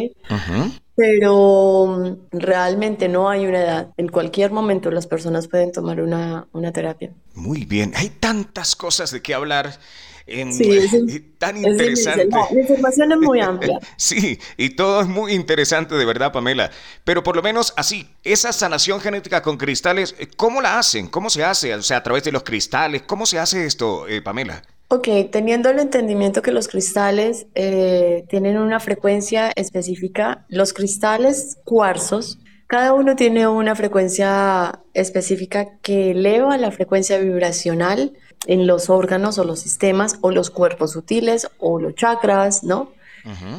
Pero 0.97 1.87
mm, 1.87 2.39
realmente 2.39 3.09
no 3.09 3.29
hay 3.29 3.47
una 3.47 3.61
edad. 3.61 3.89
En 3.97 4.09
cualquier 4.09 4.53
momento 4.53 4.91
las 4.91 5.07
personas 5.07 5.49
pueden 5.49 5.73
tomar 5.73 6.01
una, 6.01 6.47
una 6.53 6.73
terapia. 6.73 7.13
Muy 7.35 7.65
bien, 7.65 7.93
hay 7.97 8.11
tantas 8.11 8.77
cosas 8.77 9.11
de 9.11 9.23
qué 9.23 9.35
hablar 9.35 9.79
sí, 10.27 10.71
es, 11.09 11.39
tan 11.39 11.57
interesante. 11.57 12.27
la 12.27 12.61
información 12.61 13.13
es 13.13 13.19
muy 13.19 13.41
amplia. 13.43 13.79
sí, 13.97 14.39
y 14.57 14.71
todo 14.71 15.03
es 15.03 15.09
muy 15.09 15.33
interesante 15.33 15.95
de 15.95 16.05
verdad, 16.05 16.33
Pamela. 16.33 16.71
Pero 17.05 17.23
por 17.23 17.37
lo 17.37 17.43
menos 17.43 17.73
así, 17.77 18.09
esa 18.23 18.53
sanación 18.53 19.01
genética 19.01 19.43
con 19.43 19.57
cristales, 19.57 20.15
¿cómo 20.37 20.61
la 20.61 20.79
hacen? 20.79 21.09
¿Cómo 21.09 21.31
se 21.31 21.45
hace? 21.45 21.75
O 21.75 21.83
sea, 21.83 21.99
a 21.99 22.03
través 22.03 22.25
de 22.25 22.33
los 22.33 22.43
cristales, 22.43 23.03
¿cómo 23.03 23.27
se 23.27 23.39
hace 23.39 23.67
esto, 23.67 24.09
eh, 24.09 24.23
Pamela? 24.23 24.63
Ok, 24.89 25.09
teniendo 25.33 25.71
el 25.71 25.79
entendimiento 25.79 26.43
que 26.43 26.53
los 26.53 26.69
cristales 26.69 27.47
eh, 27.55 28.25
tienen 28.29 28.59
una 28.59 28.81
frecuencia 28.81 29.51
específica, 29.57 30.45
los 30.49 30.73
cristales 30.73 31.59
cuarzos, 31.65 32.39
cada 32.67 32.93
uno 32.93 33.17
tiene 33.17 33.47
una 33.47 33.75
frecuencia 33.75 34.81
específica 34.95 35.79
que 35.81 36.13
eleva 36.13 36.57
la 36.59 36.71
frecuencia 36.71 37.19
vibracional 37.19 38.13
en 38.47 38.67
los 38.67 38.91
órganos 38.91 39.39
o 39.39 39.45
los 39.45 39.61
sistemas 39.61 40.19
o 40.21 40.31
los 40.31 40.51
cuerpos 40.51 40.93
sutiles 40.93 41.49
o 41.59 41.81
los 41.81 41.95
chakras, 41.95 42.65
¿no? 42.65 42.91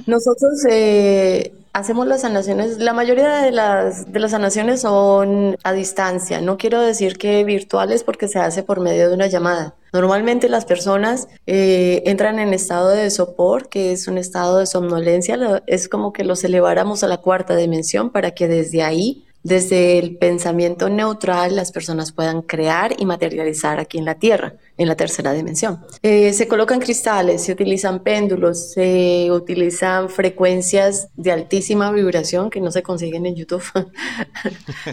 Nosotros 0.05 0.63
eh, 0.69 1.51
hacemos 1.73 2.05
las 2.05 2.21
sanaciones, 2.21 2.77
la 2.77 2.93
mayoría 2.93 3.37
de 3.37 3.51
las, 3.51 4.11
de 4.11 4.19
las 4.19 4.31
sanaciones 4.31 4.81
son 4.81 5.57
a 5.63 5.73
distancia, 5.73 6.39
no 6.39 6.57
quiero 6.57 6.79
decir 6.81 7.17
que 7.17 7.43
virtuales 7.43 8.03
porque 8.03 8.27
se 8.27 8.37
hace 8.37 8.61
por 8.61 8.79
medio 8.79 9.09
de 9.09 9.15
una 9.15 9.25
llamada. 9.25 9.73
Normalmente 9.91 10.49
las 10.49 10.65
personas 10.65 11.27
eh, 11.47 12.03
entran 12.05 12.37
en 12.37 12.53
estado 12.53 12.89
de 12.89 13.09
sopor, 13.09 13.67
que 13.67 13.91
es 13.91 14.07
un 14.07 14.19
estado 14.19 14.59
de 14.59 14.67
somnolencia, 14.67 15.63
es 15.65 15.89
como 15.89 16.13
que 16.13 16.23
los 16.23 16.43
eleváramos 16.43 17.03
a 17.03 17.07
la 17.07 17.17
cuarta 17.17 17.55
dimensión 17.55 18.11
para 18.11 18.31
que 18.31 18.47
desde 18.47 18.83
ahí 18.83 19.25
desde 19.45 19.99
el 19.99 20.17
pensamiento 20.17 20.89
neutral 20.89 21.55
las 21.55 21.71
personas 21.71 22.11
puedan 22.11 22.41
crear 22.41 22.95
y 22.97 23.05
materializar 23.05 23.79
aquí 23.79 23.99
en 23.99 24.05
la 24.05 24.15
Tierra, 24.15 24.55
en 24.75 24.87
la 24.87 24.95
tercera 24.95 25.33
dimensión. 25.33 25.85
Eh, 26.01 26.33
se 26.33 26.47
colocan 26.47 26.79
cristales, 26.79 27.43
se 27.43 27.51
utilizan 27.51 27.99
péndulos, 27.99 28.71
se 28.71 29.29
utilizan 29.29 30.09
frecuencias 30.09 31.09
de 31.15 31.31
altísima 31.31 31.91
vibración 31.91 32.49
que 32.49 32.59
no 32.59 32.71
se 32.71 32.81
consiguen 32.81 33.27
en 33.27 33.35
YouTube. 33.35 33.63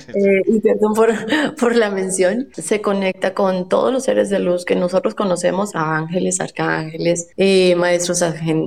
eh, 0.08 0.42
y 0.46 0.60
perdón 0.60 0.92
por, 0.92 1.14
por, 1.56 1.74
la 1.74 1.88
mención. 1.88 2.50
Se 2.52 2.82
conecta 2.82 3.32
con 3.32 3.70
todos 3.70 3.90
los 3.90 4.04
seres 4.04 4.28
de 4.28 4.38
luz 4.38 4.66
que 4.66 4.76
nosotros 4.76 5.14
conocemos, 5.14 5.74
a 5.74 5.96
ángeles, 5.96 6.40
arcángeles, 6.40 7.28
eh, 7.38 7.74
maestros 7.76 8.22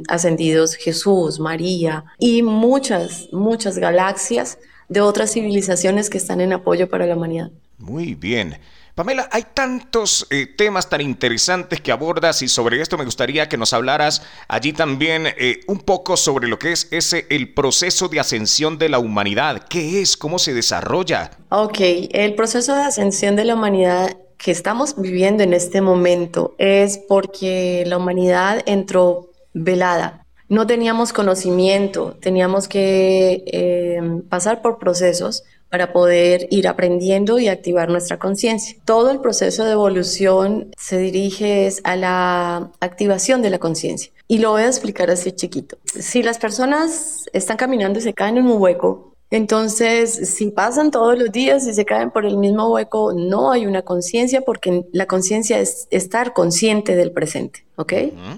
ascendidos, 0.07 0.73
Jesús, 0.73 1.39
María 1.39 2.05
y 2.17 2.41
muchas, 2.41 3.29
muchas 3.31 3.77
galaxias 3.77 4.57
de 4.89 5.01
otras 5.01 5.33
civilizaciones 5.33 6.09
que 6.09 6.17
están 6.17 6.41
en 6.41 6.53
apoyo 6.53 6.89
para 6.89 7.05
la 7.05 7.15
humanidad. 7.15 7.51
Muy 7.77 8.15
bien. 8.15 8.57
Pamela, 8.95 9.27
hay 9.29 9.43
tantos 9.53 10.25
eh, 10.29 10.47
temas 10.47 10.87
tan 10.87 11.01
interesantes 11.01 11.81
que 11.81 11.91
abordas 11.91 12.41
y 12.41 12.47
sobre 12.47 12.79
esto 12.79 12.97
me 12.97 13.03
gustaría 13.03 13.49
que 13.49 13.57
nos 13.57 13.73
hablaras 13.73 14.21
allí 14.47 14.71
también 14.71 15.27
eh, 15.27 15.59
un 15.67 15.79
poco 15.79 16.15
sobre 16.15 16.47
lo 16.47 16.57
que 16.57 16.71
es 16.71 16.87
ese 16.91 17.27
el 17.29 17.53
proceso 17.53 18.07
de 18.07 18.21
ascensión 18.21 18.77
de 18.77 18.87
la 18.87 18.99
humanidad. 18.99 19.65
¿Qué 19.67 20.01
es? 20.01 20.15
¿Cómo 20.15 20.39
se 20.39 20.53
desarrolla? 20.53 21.31
Ok, 21.49 21.77
el 22.11 22.35
proceso 22.35 22.73
de 22.73 22.83
ascensión 22.83 23.35
de 23.35 23.43
la 23.43 23.55
humanidad 23.55 24.15
que 24.37 24.51
estamos 24.51 24.95
viviendo 24.97 25.43
en 25.43 25.53
este 25.53 25.81
momento 25.81 26.55
es 26.57 26.97
porque 26.97 27.83
la 27.85 27.97
humanidad 27.97 28.63
entró 28.65 29.29
velada 29.53 30.24
no 30.47 30.67
teníamos 30.67 31.13
conocimiento, 31.13 32.17
teníamos 32.21 32.67
que 32.67 33.43
eh, 33.47 34.21
pasar 34.29 34.61
por 34.61 34.77
procesos 34.77 35.43
para 35.69 35.91
poder 35.91 36.47
ir 36.51 36.67
aprendiendo 36.67 37.39
y 37.39 37.47
activar 37.47 37.89
nuestra 37.89 38.17
conciencia. 38.17 38.77
Todo 38.85 39.11
el 39.11 39.19
proceso 39.19 39.65
de 39.65 39.73
evolución 39.73 40.71
se 40.77 40.97
dirige 40.99 41.69
a 41.83 41.95
la 41.95 42.71
activación 42.79 43.41
de 43.41 43.49
la 43.49 43.59
conciencia. 43.59 44.11
Y 44.27 44.37
lo 44.39 44.51
voy 44.51 44.61
a 44.61 44.67
explicar 44.67 45.11
así 45.11 45.31
chiquito. 45.31 45.77
Si 45.85 46.23
las 46.23 46.37
personas 46.37 47.25
están 47.33 47.57
caminando 47.57 47.99
y 47.99 48.03
se 48.03 48.13
caen 48.13 48.37
en 48.37 48.47
un 48.47 48.61
hueco, 48.61 49.14
entonces, 49.31 50.29
si 50.35 50.51
pasan 50.51 50.91
todos 50.91 51.17
los 51.17 51.31
días 51.31 51.67
y 51.67 51.73
se 51.73 51.85
caen 51.85 52.11
por 52.11 52.25
el 52.25 52.37
mismo 52.37 52.71
hueco, 52.71 53.13
no 53.13 53.51
hay 53.51 53.65
una 53.65 53.81
conciencia 53.81 54.41
porque 54.41 54.85
la 54.91 55.07
conciencia 55.07 55.59
es 55.59 55.87
estar 55.89 56.33
consciente 56.33 56.95
del 56.95 57.11
presente, 57.11 57.65
¿ok? 57.75 57.93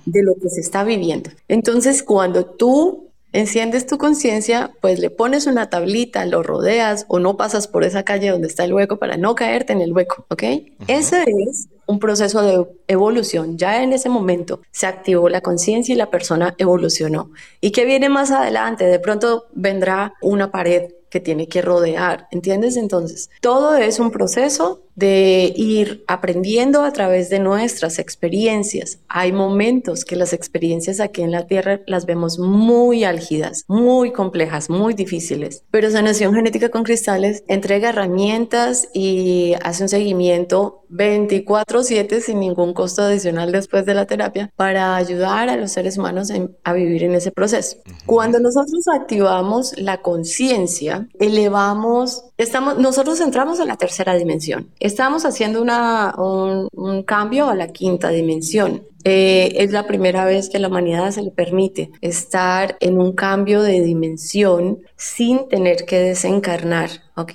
De 0.05 0.23
lo 0.23 0.35
que 0.35 0.49
se 0.49 0.61
está 0.61 0.83
viviendo. 0.83 1.29
Entonces, 1.47 2.03
cuando 2.03 2.45
tú 2.45 3.09
enciendes 3.33 3.85
tu 3.85 3.97
conciencia, 3.97 4.71
pues 4.81 4.99
le 4.99 5.09
pones 5.09 5.45
una 5.45 5.69
tablita, 5.69 6.25
lo 6.25 6.41
rodeas 6.41 7.05
o 7.09 7.19
no 7.19 7.35
pasas 7.37 7.67
por 7.67 7.83
esa 7.83 8.03
calle 8.03 8.29
donde 8.29 8.47
está 8.47 8.63
el 8.63 8.73
hueco 8.73 8.97
para 8.97 9.17
no 9.17 9.35
caerte 9.35 9.73
en 9.73 9.81
el 9.81 9.93
hueco, 9.93 10.25
¿ok? 10.29 10.43
Ese 10.87 11.23
es 11.49 11.67
un 11.87 11.99
proceso 11.99 12.41
de 12.41 12.67
evolución. 12.87 13.57
Ya 13.57 13.81
en 13.81 13.93
ese 13.93 14.09
momento 14.09 14.61
se 14.71 14.85
activó 14.85 15.29
la 15.29 15.41
conciencia 15.41 15.93
y 15.93 15.97
la 15.97 16.11
persona 16.11 16.53
evolucionó. 16.57 17.31
¿Y 17.59 17.71
qué 17.71 17.85
viene 17.85 18.09
más 18.09 18.31
adelante? 18.31 18.85
De 18.85 18.99
pronto 18.99 19.47
vendrá 19.53 20.13
una 20.21 20.51
pared 20.51 20.91
que 21.09 21.19
tiene 21.19 21.47
que 21.47 21.61
rodear, 21.61 22.27
¿entiendes? 22.31 22.77
Entonces, 22.77 23.29
todo 23.41 23.75
es 23.75 23.99
un 23.99 24.11
proceso 24.11 24.81
de 24.97 25.53
ir 25.55 26.03
aprendiendo 26.07 26.81
a 26.81 26.91
través 26.91 27.29
de 27.29 27.39
nuestras 27.39 27.99
experiencias. 27.99 28.99
Hay 29.07 29.31
momentos 29.31 30.03
que 30.03 30.15
las 30.15 30.33
experiencias 30.33 30.99
aquí 30.99 31.21
en 31.21 31.31
la 31.31 31.45
Tierra 31.45 31.81
las 31.85 32.05
vemos 32.07 32.39
muy 32.39 33.03
álgidas, 33.03 33.63
muy 33.67 34.11
complejas, 34.11 34.69
muy 34.69 34.95
difíciles, 34.95 35.63
pero 35.71 35.91
Sanación 35.91 36.33
Genética 36.33 36.69
con 36.69 36.83
Cristales 36.83 37.43
entrega 37.47 37.89
herramientas 37.89 38.89
y 38.91 39.53
hace 39.63 39.83
un 39.83 39.89
seguimiento 39.89 40.83
24/7 40.89 42.19
sin 42.21 42.39
ningún 42.39 42.73
costo 42.73 43.03
adicional 43.03 43.51
después 43.51 43.85
de 43.85 43.93
la 43.93 44.05
terapia 44.05 44.51
para 44.55 44.95
ayudar 44.95 45.49
a 45.49 45.57
los 45.57 45.71
seres 45.71 45.97
humanos 45.97 46.31
a 46.63 46.73
vivir 46.73 47.03
en 47.03 47.13
ese 47.13 47.31
proceso. 47.31 47.77
Cuando 48.05 48.39
nosotros 48.39 48.83
activamos 48.93 49.77
la 49.77 50.01
conciencia, 50.01 51.07
elevamos, 51.19 52.23
estamos, 52.37 52.79
nosotros 52.79 53.19
entramos 53.21 53.59
a 53.59 53.65
la 53.65 53.77
tercera 53.77 54.15
dimensión 54.15 54.71
Estamos 54.87 55.25
haciendo 55.25 55.61
una, 55.61 56.15
un, 56.17 57.03
cambio 57.03 57.49
a 57.49 57.55
la 57.55 57.67
quinta 57.73 58.07
dimensión. 58.07 58.87
Eh, 59.03 59.51
es 59.57 59.73
la 59.73 59.85
primera 59.85 60.23
vez 60.23 60.49
que 60.49 60.59
la 60.59 60.69
humanidad 60.69 61.11
se 61.11 61.23
le 61.23 61.31
permite 61.31 61.91
estar 61.99 62.77
en 62.79 62.97
un 62.97 63.11
cambio 63.11 63.61
de 63.63 63.81
dimensión 63.81 64.79
sin 64.95 65.49
tener 65.49 65.83
que 65.85 65.99
desencarnar, 65.99 66.89
¿ok? 67.17 67.31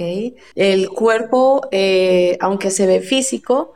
El 0.54 0.88
cuerpo, 0.88 1.68
eh, 1.72 2.38
aunque 2.40 2.70
se 2.70 2.86
ve 2.86 3.00
físico, 3.00 3.74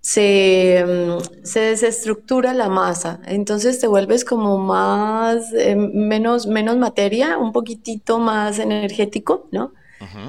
se, 0.00 0.84
mm, 0.84 1.44
se, 1.44 1.60
desestructura 1.60 2.54
la 2.54 2.68
masa, 2.68 3.20
entonces 3.26 3.78
te 3.78 3.86
vuelves 3.86 4.24
como 4.24 4.58
más, 4.58 5.52
eh, 5.52 5.76
menos, 5.76 6.48
menos 6.48 6.76
materia, 6.76 7.38
un 7.38 7.52
poquitito 7.52 8.18
más 8.18 8.58
energético, 8.58 9.46
¿no? 9.52 9.72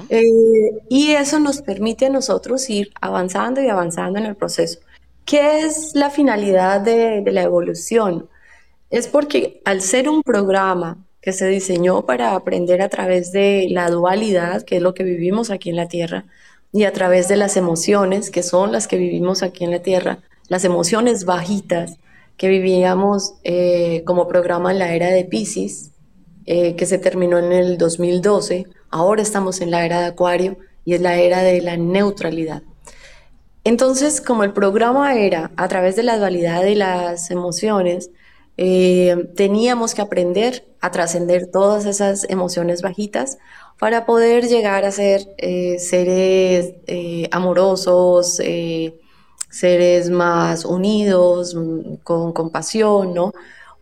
Eh, 0.08 0.72
y 0.88 1.12
eso 1.12 1.38
nos 1.38 1.62
permite 1.62 2.06
a 2.06 2.10
nosotros 2.10 2.68
ir 2.70 2.92
avanzando 3.00 3.60
y 3.62 3.68
avanzando 3.68 4.18
en 4.18 4.26
el 4.26 4.36
proceso. 4.36 4.80
¿Qué 5.24 5.60
es 5.60 5.94
la 5.94 6.10
finalidad 6.10 6.80
de, 6.80 7.22
la 7.32 7.42
evolución? 7.42 8.28
Es 8.90 9.08
porque 9.08 9.60
al 9.64 9.82
ser 9.82 10.08
un 10.08 10.22
programa 10.22 11.04
que 11.20 11.32
se 11.32 11.48
diseñó 11.48 12.06
para 12.06 12.34
aprender 12.34 12.80
a 12.80 12.88
través 12.88 13.32
de 13.32 13.66
la 13.70 13.90
dualidad, 13.90 14.62
que 14.62 14.76
es 14.76 14.82
lo 14.82 14.94
que 14.94 15.02
vivimos 15.02 15.50
aquí 15.50 15.70
en 15.70 15.76
la 15.76 15.88
Tierra, 15.88 16.26
y 16.72 16.84
a 16.84 16.92
través 16.92 17.26
de 17.26 17.36
las 17.36 17.56
emociones, 17.56 18.30
que 18.30 18.42
son 18.42 18.70
las 18.70 18.86
que 18.86 18.96
vivimos 18.96 19.42
aquí 19.42 19.64
en 19.64 19.72
la 19.72 19.80
Tierra, 19.80 20.20
las 20.48 20.64
emociones 20.64 21.24
bajitas 21.24 21.98
que 22.36 22.48
vivíamos 22.48 23.34
eh, 23.44 24.02
como 24.04 24.28
programa 24.28 24.70
en 24.70 24.78
la 24.78 24.94
era 24.94 25.08
de 25.08 25.24
Pisces, 25.24 25.90
eh, 26.44 26.76
que 26.76 26.86
se 26.86 26.98
terminó 26.98 27.38
en 27.38 27.50
el 27.50 27.78
2012, 27.78 28.66
Ahora 28.96 29.22
estamos 29.22 29.60
en 29.60 29.70
la 29.70 29.84
era 29.84 30.00
de 30.00 30.06
Acuario 30.06 30.56
y 30.84 30.94
es 30.94 31.02
la 31.02 31.16
era 31.16 31.42
de 31.42 31.60
la 31.60 31.76
neutralidad. 31.76 32.62
Entonces, 33.62 34.20
como 34.20 34.44
el 34.44 34.52
programa 34.52 35.16
era 35.16 35.50
a 35.56 35.68
través 35.68 35.96
de 35.96 36.02
la 36.02 36.18
dualidad 36.18 36.62
de 36.62 36.76
las 36.76 37.30
emociones, 37.30 38.10
eh, 38.56 39.28
teníamos 39.36 39.94
que 39.94 40.00
aprender 40.00 40.64
a 40.80 40.90
trascender 40.90 41.50
todas 41.50 41.84
esas 41.84 42.24
emociones 42.30 42.80
bajitas 42.80 43.36
para 43.78 44.06
poder 44.06 44.46
llegar 44.48 44.84
a 44.86 44.92
ser 44.92 45.28
eh, 45.36 45.78
seres 45.78 46.74
eh, 46.86 47.28
amorosos, 47.32 48.40
seres 49.50 50.10
más 50.10 50.64
unidos, 50.64 51.54
mm, 51.54 51.96
con 52.02 52.32
compasión, 52.32 53.12
¿no? 53.14 53.32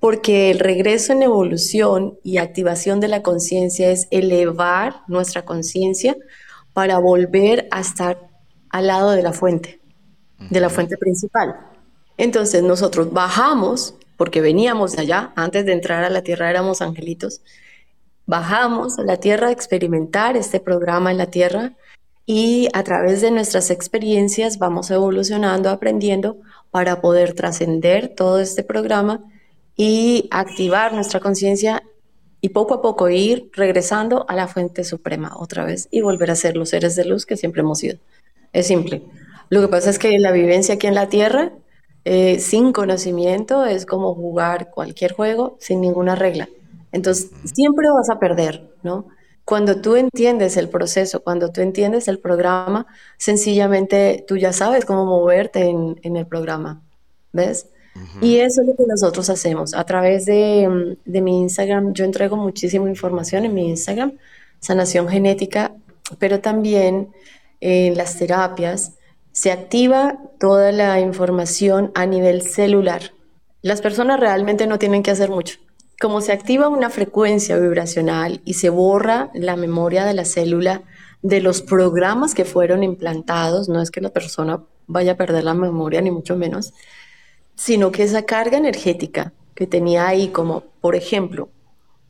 Porque 0.05 0.51
el 0.51 0.59
regreso 0.59 1.15
en 1.15 1.23
evolución 1.23 2.19
y 2.23 2.37
activación 2.37 3.01
de 3.01 3.09
la 3.09 3.23
conciencia 3.23 3.91
es 3.91 4.07
elevar 4.11 4.97
nuestra 5.07 5.47
conciencia 5.47 6.15
para 6.75 6.99
volver 6.99 7.67
a 7.71 7.81
estar 7.81 8.19
al 8.69 8.89
lado 8.89 9.13
de 9.13 9.23
la 9.23 9.33
fuente, 9.33 9.81
de 10.51 10.61
la 10.61 10.69
fuente 10.69 10.99
principal. 10.99 11.57
Entonces 12.19 12.63
nosotros 12.63 13.15
bajamos, 13.15 13.95
porque 14.19 14.43
veníamos 14.43 14.93
de 14.93 15.01
allá, 15.01 15.33
antes 15.37 15.65
de 15.65 15.73
entrar 15.73 16.05
a 16.05 16.11
la 16.11 16.21
tierra 16.21 16.51
éramos 16.51 16.83
angelitos, 16.83 17.41
bajamos 18.27 18.99
a 18.99 19.05
la 19.05 19.17
tierra 19.17 19.49
a 19.49 19.53
experimentar 19.53 20.37
este 20.37 20.61
programa 20.61 21.13
en 21.13 21.17
la 21.17 21.31
tierra 21.31 21.73
y 22.27 22.69
a 22.75 22.83
través 22.83 23.23
de 23.23 23.31
nuestras 23.31 23.71
experiencias 23.71 24.59
vamos 24.59 24.91
evolucionando, 24.91 25.71
aprendiendo 25.71 26.37
para 26.71 27.01
poder 27.01 27.33
trascender 27.33 28.15
todo 28.15 28.39
este 28.39 28.63
programa 28.63 29.25
y 29.77 30.29
activar 30.31 30.93
nuestra 30.93 31.21
conciencia 31.21 31.83
y 32.41 32.51
poco 32.51 32.75
a 32.75 32.83
poco 32.83 33.09
ir 33.09 33.51
regresando 33.55 34.27
a 34.29 34.37
la 34.37 34.49
fuente 34.49 34.85
suprema 34.85 35.33
otra 35.37 35.65
vez 35.65 35.89
y 35.91 36.03
volver 36.03 36.31
a 36.31 36.37
ser 36.37 36.57
los 36.57 36.71
seres 36.71 36.95
de 36.97 37.05
luz 37.05 37.27
que 37.27 37.37
siempre 37.37 37.63
hemos 37.63 37.79
sido. 37.79 37.99
Es 38.53 38.67
simple. 38.67 39.03
Lo 39.49 39.61
que 39.61 39.69
pasa 39.69 39.91
es 39.91 39.99
que 39.99 40.19
la 40.19 40.33
vivencia 40.33 40.75
aquí 40.75 40.87
en 40.87 40.95
la 40.95 41.09
Tierra 41.09 41.53
eh, 42.05 42.39
sin 42.39 42.73
conocimiento 42.73 43.65
es 43.65 43.87
como 43.87 44.15
jugar 44.15 44.71
cualquier 44.71 45.13
juego 45.13 45.57
sin 45.59 45.81
ninguna 45.81 46.15
regla. 46.15 46.49
Entonces, 46.93 47.31
siempre 47.45 47.89
vas 47.91 48.11
a 48.11 48.19
perder, 48.19 48.71
¿no? 48.83 49.09
Cuando 49.45 49.81
tú 49.81 49.97
entiendes 49.97 50.57
el 50.57 50.69
proceso, 50.69 51.23
cuando 51.23 51.51
tú 51.51 51.61
entiendes 51.61 52.09
el 52.09 52.19
programa, 52.19 52.87
sencillamente 53.19 54.25
tú 54.27 54.37
ya 54.37 54.53
sabes 54.53 54.85
cómo 54.85 55.05
moverte 55.05 55.69
en, 55.69 56.17
el 56.17 56.27
programa, 56.27 56.83
¿ves? 57.33 57.69
Y 58.21 58.39
eso 58.39 58.61
es 58.63 58.67
lo 58.67 58.75
que 58.77 58.85
nosotros 58.89 59.31
hacemos. 59.31 59.75
A 59.75 59.85
través 59.85 60.27
de, 60.27 60.97
de, 61.05 61.21
mi 61.21 61.41
Instagram, 61.41 61.93
yo 61.93 62.05
entrego 62.05 62.37
muchísima 62.37 62.89
información 62.89 63.45
en 63.45 63.55
mi 63.55 63.69
Instagram, 63.69 64.13
sanación 64.59 65.09
genética, 65.09 65.73
pero 66.19 66.41
también 66.41 67.11
en 67.61 67.97
las 67.97 68.19
terapias 68.19 68.95
se 69.33 69.51
activa 69.51 70.19
toda 70.39 70.71
la 70.73 71.01
información 71.01 71.93
a 71.95 72.07
nivel 72.07 72.43
celular. 72.43 73.13
Las 73.63 73.81
personas 73.81 74.21
realmente 74.21 74.67
no 74.67 74.79
tienen 74.79 75.03
que 75.03 75.11
hacer 75.11 75.31
mucho. 75.31 75.59
Como 76.01 76.21
se 76.21 76.33
activa 76.33 76.69
una 76.69 76.91
frecuencia 76.91 77.57
vibracional 77.57 78.41
y 78.45 78.55
se 78.55 78.69
borra 78.69 79.31
la 79.35 79.57
memoria 79.57 80.05
de 80.05 80.15
la 80.15 80.25
célula 80.25 80.83
de 81.23 81.41
los 81.41 81.63
programas 81.63 82.35
que 82.35 82.45
fueron 82.45 82.83
implantados, 82.83 83.69
no 83.69 83.81
es 83.81 83.91
que 83.91 84.01
la 84.03 84.11
persona 84.11 84.63
vaya 84.87 85.13
a 85.13 85.17
perder 85.17 85.45
la 85.45 85.55
memoria 85.55 86.03
ni 86.03 86.11
mucho 86.11 86.37
menos, 86.37 86.75
sino 87.57 87.93
que 87.93 88.03
esa 88.03 88.23
carga 88.25 88.59
energética 88.59 89.33
que 89.55 89.67
tenía 89.67 90.07
ahí, 90.07 90.29
como 90.29 90.65
por 90.81 90.97
ejemplo, 90.97 91.49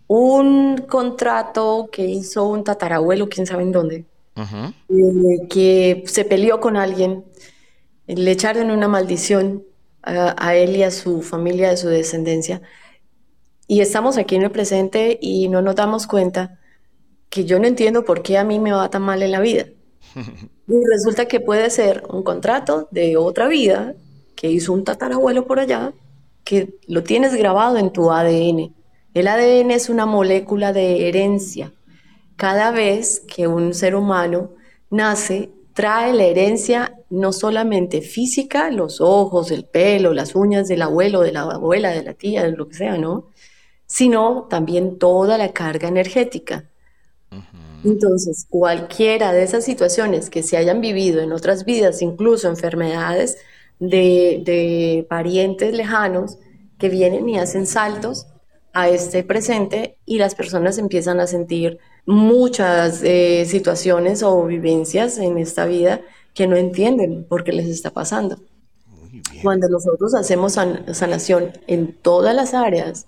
un 0.06 0.78
contrato 0.88 1.88
que 1.90 2.04
hizo 2.04 2.46
un 2.48 2.64
tatarabuelo, 2.64 3.28
quién 3.28 3.46
sabe 3.46 3.62
en 3.62 3.72
dónde, 3.72 4.04
eh, 4.36 5.48
que 5.48 6.04
se 6.06 6.24
peleó 6.24 6.60
con 6.60 6.76
alguien, 6.76 7.24
le 8.06 8.30
echaron 8.30 8.70
una 8.70 8.88
maldición 8.88 9.64
a, 10.02 10.54
él 10.54 10.76
y 10.76 10.82
a 10.82 10.90
su 10.90 11.22
familia, 11.22 11.70
de 11.70 11.76
su 11.76 11.88
descendencia. 11.88 12.60
Y 13.66 13.80
estamos 13.80 14.18
aquí 14.18 14.36
en 14.36 14.42
el 14.42 14.50
presente 14.50 15.18
y 15.20 15.48
no 15.48 15.62
nos 15.62 15.76
damos 15.76 16.06
cuenta 16.06 16.58
que 17.30 17.44
yo 17.46 17.58
no 17.58 17.66
entiendo 17.66 18.04
por 18.04 18.22
qué 18.22 18.36
a 18.36 18.44
mí 18.44 18.58
me 18.58 18.72
va 18.72 18.90
tan 18.90 19.02
mal 19.02 19.22
en 19.22 19.32
la 19.32 19.40
vida. 19.40 19.66
Y 20.66 20.72
resulta 20.90 21.26
que 21.26 21.40
puede 21.40 21.68
ser 21.68 22.04
un 22.08 22.22
contrato 22.22 22.88
de 22.90 23.18
otra 23.18 23.48
vida 23.48 23.94
que 24.34 24.50
hizo 24.50 24.72
un 24.72 24.84
tatarabuelo 24.84 25.46
por 25.46 25.60
allá, 25.60 25.92
que 26.44 26.74
lo 26.86 27.02
tienes 27.02 27.34
grabado 27.34 27.78
en 27.78 27.92
tu 27.92 28.10
ADN. 28.10 28.74
El 29.14 29.28
ADN 29.28 29.70
es 29.70 29.88
una 29.88 30.06
molécula 30.06 30.73
de 30.73 31.08
herencia 31.08 31.73
cada 32.36 32.70
vez 32.70 33.20
que 33.20 33.47
un 33.47 33.75
ser 33.75 33.94
humano 33.94 34.50
nace, 34.90 35.50
trae 35.73 36.12
la 36.12 36.25
herencia 36.25 36.99
no 37.10 37.32
solamente 37.32 38.00
física, 38.00 38.70
los 38.70 39.00
ojos, 39.00 39.50
el 39.50 39.64
pelo, 39.64 40.14
las 40.14 40.34
uñas 40.34 40.68
del 40.68 40.82
abuelo, 40.82 41.20
de 41.20 41.32
la 41.32 41.42
abuela, 41.42 41.90
de 41.90 42.02
la 42.02 42.14
tía, 42.14 42.44
de 42.44 42.52
lo 42.52 42.68
que 42.68 42.75
sea, 42.75 42.97
¿no? 42.99 43.30
Sino 43.86 44.47
también 44.50 44.99
toda 44.99 45.38
la 45.38 45.52
carga 45.52 45.88
energética. 45.88 46.68
Entonces, 47.84 48.47
cualquiera 48.49 49.32
de 49.32 49.42
esas 49.42 49.64
situaciones 49.64 50.30
que 50.30 50.42
se 50.42 50.56
hayan 50.56 50.80
vivido 50.80 51.20
en 51.20 51.32
otras 51.32 51.64
vidas, 51.64 52.02
incluso 52.02 52.49
enfermedades 52.49 53.36
de, 53.78 54.43
de 54.45 55.06
parientes 55.08 55.75
lejanos 55.75 56.39
que 56.78 56.89
vienen 56.89 57.28
y 57.28 57.39
hacen 57.39 57.67
saltos 57.67 58.26
a 58.73 58.89
este 58.89 59.23
presente 59.23 59.97
y 60.04 60.19
las 60.19 60.34
personas 60.34 60.78
empiezan 60.78 61.21
a 61.21 61.26
sentir 61.26 61.78
muchas 62.06 63.02
eh, 63.02 63.45
situaciones 63.47 64.23
o 64.23 64.45
vivencias 64.45 65.19
en 65.19 65.39
esta 65.39 65.65
vida 65.65 66.02
que 66.34 66.47
no 66.47 66.56
entienden 66.56 67.25
por 67.25 67.45
qué 67.45 67.52
les 67.52 67.69
está 67.69 67.91
pasando. 67.91 68.37
Cuando 69.43 69.69
nosotros 69.69 70.15
hacemos 70.15 70.54
sanación 70.93 71.52
en 71.69 71.95
todas 71.95 72.34
las 72.34 72.52
áreas, 72.52 73.06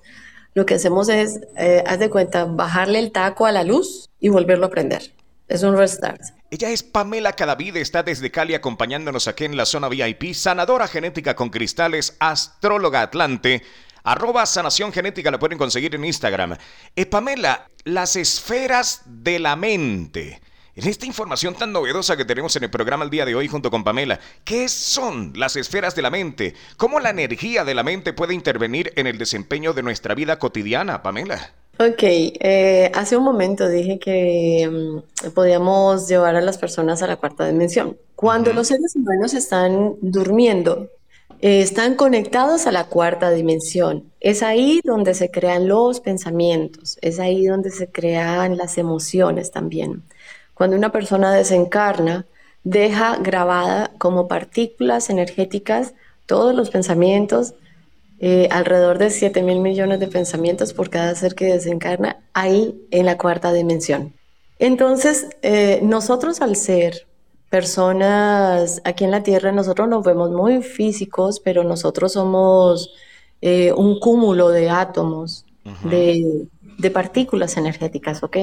lo 0.54 0.64
que 0.64 0.74
hacemos 0.74 1.08
es, 1.08 1.40
eh, 1.56 1.82
haz 1.84 1.98
de 1.98 2.10
cuenta, 2.10 2.44
bajarle 2.44 3.00
el 3.00 3.10
taco 3.10 3.44
a 3.44 3.52
la 3.52 3.64
luz 3.64 4.08
y 4.20 4.28
volverlo 4.28 4.66
a 4.66 4.70
prender. 4.70 5.15
Es 5.48 5.62
un 5.62 5.76
restart. 5.76 6.20
Ella 6.50 6.70
es 6.70 6.82
Pamela 6.82 7.32
Cadavid, 7.32 7.76
está 7.76 8.02
desde 8.02 8.32
Cali 8.32 8.54
acompañándonos 8.54 9.28
aquí 9.28 9.44
en 9.44 9.56
la 9.56 9.64
zona 9.64 9.88
VIP, 9.88 10.34
sanadora 10.34 10.88
genética 10.88 11.36
con 11.36 11.50
cristales, 11.50 12.16
astróloga 12.18 13.02
Atlante. 13.02 13.62
Arroba 14.02 14.44
sanación 14.46 14.92
genética 14.92 15.30
la 15.30 15.38
pueden 15.38 15.58
conseguir 15.58 15.94
en 15.94 16.04
Instagram. 16.04 16.56
Eh, 16.94 17.06
Pamela, 17.06 17.68
las 17.84 18.16
esferas 18.16 19.02
de 19.04 19.38
la 19.38 19.54
mente. 19.56 20.40
En 20.74 20.88
esta 20.88 21.06
información 21.06 21.54
tan 21.54 21.72
novedosa 21.72 22.16
que 22.16 22.24
tenemos 22.24 22.54
en 22.56 22.64
el 22.64 22.70
programa 22.70 23.04
el 23.04 23.10
día 23.10 23.24
de 23.24 23.34
hoy 23.34 23.48
junto 23.48 23.70
con 23.70 23.82
Pamela, 23.82 24.20
¿qué 24.44 24.68
son 24.68 25.32
las 25.34 25.56
esferas 25.56 25.94
de 25.94 26.02
la 26.02 26.10
mente? 26.10 26.54
¿Cómo 26.76 27.00
la 27.00 27.10
energía 27.10 27.64
de 27.64 27.74
la 27.74 27.82
mente 27.82 28.12
puede 28.12 28.34
intervenir 28.34 28.92
en 28.96 29.06
el 29.06 29.16
desempeño 29.16 29.72
de 29.72 29.82
nuestra 29.82 30.14
vida 30.14 30.38
cotidiana, 30.38 31.02
Pamela? 31.02 31.54
Ok, 31.78 32.02
eh, 32.02 32.90
hace 32.94 33.18
un 33.18 33.24
momento 33.24 33.68
dije 33.68 33.98
que 33.98 34.66
mm, 35.26 35.30
podíamos 35.32 36.08
llevar 36.08 36.34
a 36.34 36.40
las 36.40 36.56
personas 36.56 37.02
a 37.02 37.06
la 37.06 37.16
cuarta 37.16 37.46
dimensión. 37.46 37.98
Cuando 38.14 38.54
los 38.54 38.68
seres 38.68 38.96
humanos 38.96 39.34
están 39.34 39.96
durmiendo, 40.00 40.88
eh, 41.42 41.60
están 41.60 41.94
conectados 41.94 42.66
a 42.66 42.72
la 42.72 42.84
cuarta 42.84 43.30
dimensión. 43.30 44.10
Es 44.20 44.42
ahí 44.42 44.80
donde 44.84 45.12
se 45.12 45.30
crean 45.30 45.68
los 45.68 46.00
pensamientos, 46.00 46.96
es 47.02 47.20
ahí 47.20 47.44
donde 47.44 47.70
se 47.70 47.88
crean 47.90 48.56
las 48.56 48.78
emociones 48.78 49.50
también. 49.50 50.02
Cuando 50.54 50.76
una 50.76 50.92
persona 50.92 51.30
desencarna, 51.34 52.24
deja 52.64 53.18
grabada 53.18 53.90
como 53.98 54.28
partículas 54.28 55.10
energéticas 55.10 55.92
todos 56.24 56.54
los 56.54 56.70
pensamientos, 56.70 57.54
eh, 58.18 58.48
alrededor 58.50 58.98
de 58.98 59.10
7 59.10 59.42
mil 59.42 59.60
millones 59.60 60.00
de 60.00 60.08
pensamientos 60.08 60.72
por 60.72 60.90
cada 60.90 61.14
ser 61.14 61.34
que 61.34 61.46
desencarna, 61.46 62.22
ahí 62.32 62.80
en 62.90 63.06
la 63.06 63.18
cuarta 63.18 63.52
dimensión. 63.52 64.14
Entonces, 64.58 65.28
eh, 65.42 65.80
nosotros 65.82 66.40
al 66.40 66.56
ser 66.56 67.06
personas 67.50 68.80
aquí 68.84 69.04
en 69.04 69.10
la 69.10 69.22
Tierra, 69.22 69.52
nosotros 69.52 69.88
nos 69.88 70.04
vemos 70.04 70.30
muy 70.30 70.62
físicos, 70.62 71.40
pero 71.40 71.62
nosotros 71.64 72.12
somos 72.12 72.94
eh, 73.40 73.72
un 73.72 74.00
cúmulo 74.00 74.48
de 74.48 74.70
átomos, 74.70 75.44
de, 75.84 76.48
partículas 76.92 77.56
energéticas, 77.56 78.22
¿ok? 78.22 78.36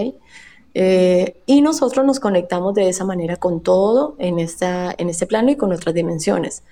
Eh, 0.74 1.42
y 1.46 1.62
nosotros 1.62 2.06
nos 2.06 2.20
conectamos 2.20 2.74
de 2.74 2.90
esa 2.90 3.06
manera 3.06 3.38
con 3.38 3.62
todo 3.62 4.16
en, 4.20 4.40
esta, 4.40 4.94
en 4.98 5.10
este 5.10 5.26
plano 5.28 5.52
y 5.52 5.56
con 5.56 5.72
otras 5.72 5.94
dimensiones. 5.94 6.64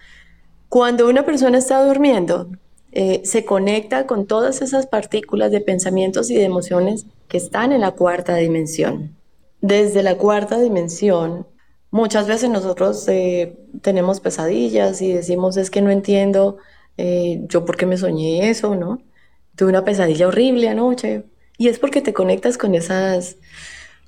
Cuando 0.69 1.07
una 1.07 1.23
persona 1.23 1.57
está 1.57 1.83
durmiendo, 1.85 2.47
eh, 2.91 3.21
se 3.23 3.45
conecta 3.45 4.05
con 4.05 4.25
todas 4.25 4.61
esas 4.61 4.87
partículas 4.87 5.51
de 5.51 5.61
pensamientos 5.61 6.29
y 6.29 6.35
de 6.35 6.43
emociones 6.43 7.05
que 7.27 7.37
están 7.37 7.71
en 7.71 7.81
la 7.81 7.91
cuarta 7.91 8.35
dimensión. 8.35 9.15
Desde 9.61 10.03
la 10.03 10.17
cuarta 10.17 10.59
dimensión, 10.59 11.45
Muchas 11.91 12.25
veces 12.25 12.49
nosotros 12.49 13.05
eh, 13.09 13.57
tenemos 13.81 14.21
pesadillas 14.21 15.01
y 15.01 15.11
decimos, 15.11 15.57
es 15.57 15.69
que 15.69 15.81
no 15.81 15.91
entiendo 15.91 16.57
eh, 16.95 17.41
yo 17.49 17.65
por 17.65 17.75
qué 17.75 17.85
me 17.85 17.97
soñé 17.97 18.49
eso, 18.49 18.75
¿no? 18.75 19.01
Tuve 19.57 19.69
una 19.69 19.83
pesadilla 19.83 20.29
horrible 20.29 20.69
anoche. 20.69 21.25
Y 21.57 21.67
es 21.67 21.79
porque 21.79 22.01
te 22.01 22.13
conectas 22.13 22.57
con 22.57 22.75
esas, 22.75 23.35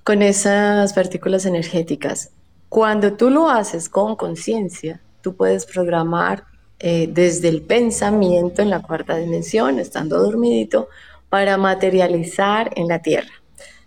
con 0.06 0.22
esas 0.22 0.94
partículas 0.94 1.46
energéticas. 1.46 2.32
Cuando 2.70 3.14
tú 3.14 3.30
lo 3.30 3.50
haces 3.50 3.90
con 3.90 4.16
conciencia, 4.16 5.02
tú 5.22 5.36
puedes 5.36 5.66
programar 5.66 6.46
eh, 6.86 7.08
desde 7.10 7.48
el 7.48 7.62
pensamiento 7.62 8.62
en 8.62 8.70
la 8.70 8.82
cuarta 8.82 9.16
dimensión, 9.16 9.80
estando 9.80 10.22
dormidito, 10.22 10.90
para 11.30 11.56
materializar 11.56 12.72
en 12.76 12.90
la 12.90 13.02
Tierra. 13.02 13.32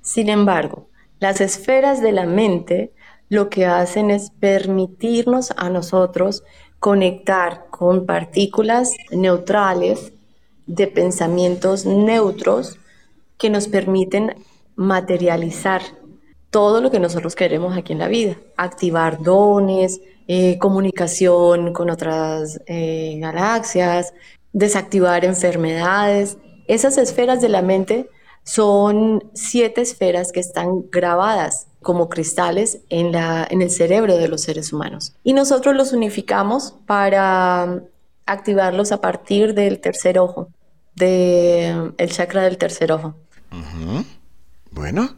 Sin 0.00 0.30
embargo, 0.30 0.88
las 1.20 1.42
esferas 1.42 2.00
de 2.00 2.12
la 2.12 2.24
mente 2.24 2.94
lo 3.28 3.50
que 3.50 3.66
hacen 3.66 4.10
es 4.10 4.30
permitirnos 4.30 5.52
a 5.58 5.68
nosotros 5.68 6.42
conectar 6.78 7.66
con 7.68 8.06
partículas 8.06 8.92
neutrales 9.10 10.14
de 10.66 10.86
pensamientos 10.86 11.84
neutros 11.84 12.78
que 13.36 13.50
nos 13.50 13.68
permiten 13.68 14.36
materializar 14.74 15.82
todo 16.48 16.80
lo 16.80 16.90
que 16.90 16.98
nosotros 16.98 17.34
queremos 17.34 17.76
aquí 17.76 17.92
en 17.92 17.98
la 17.98 18.08
vida, 18.08 18.36
activar 18.56 19.22
dones, 19.22 20.00
eh, 20.28 20.58
comunicación 20.58 21.72
con 21.72 21.90
otras 21.90 22.60
eh, 22.66 23.16
galaxias, 23.20 24.12
desactivar 24.52 25.24
enfermedades. 25.24 26.38
Esas 26.66 26.98
esferas 26.98 27.40
de 27.40 27.48
la 27.48 27.62
mente 27.62 28.08
son 28.42 29.30
siete 29.34 29.80
esferas 29.82 30.32
que 30.32 30.40
están 30.40 30.88
grabadas 30.90 31.66
como 31.82 32.08
cristales 32.08 32.80
en, 32.88 33.12
la, 33.12 33.46
en 33.48 33.62
el 33.62 33.70
cerebro 33.70 34.16
de 34.16 34.28
los 34.28 34.42
seres 34.42 34.72
humanos. 34.72 35.14
Y 35.22 35.32
nosotros 35.32 35.76
los 35.76 35.92
unificamos 35.92 36.74
para 36.86 37.82
activarlos 38.26 38.90
a 38.92 39.00
partir 39.00 39.54
del 39.54 39.80
tercer 39.80 40.18
ojo, 40.18 40.48
del 40.94 41.94
el 41.96 42.10
chakra 42.10 42.42
del 42.42 42.58
tercer 42.58 42.90
ojo. 42.90 43.14
Bueno, 44.72 45.16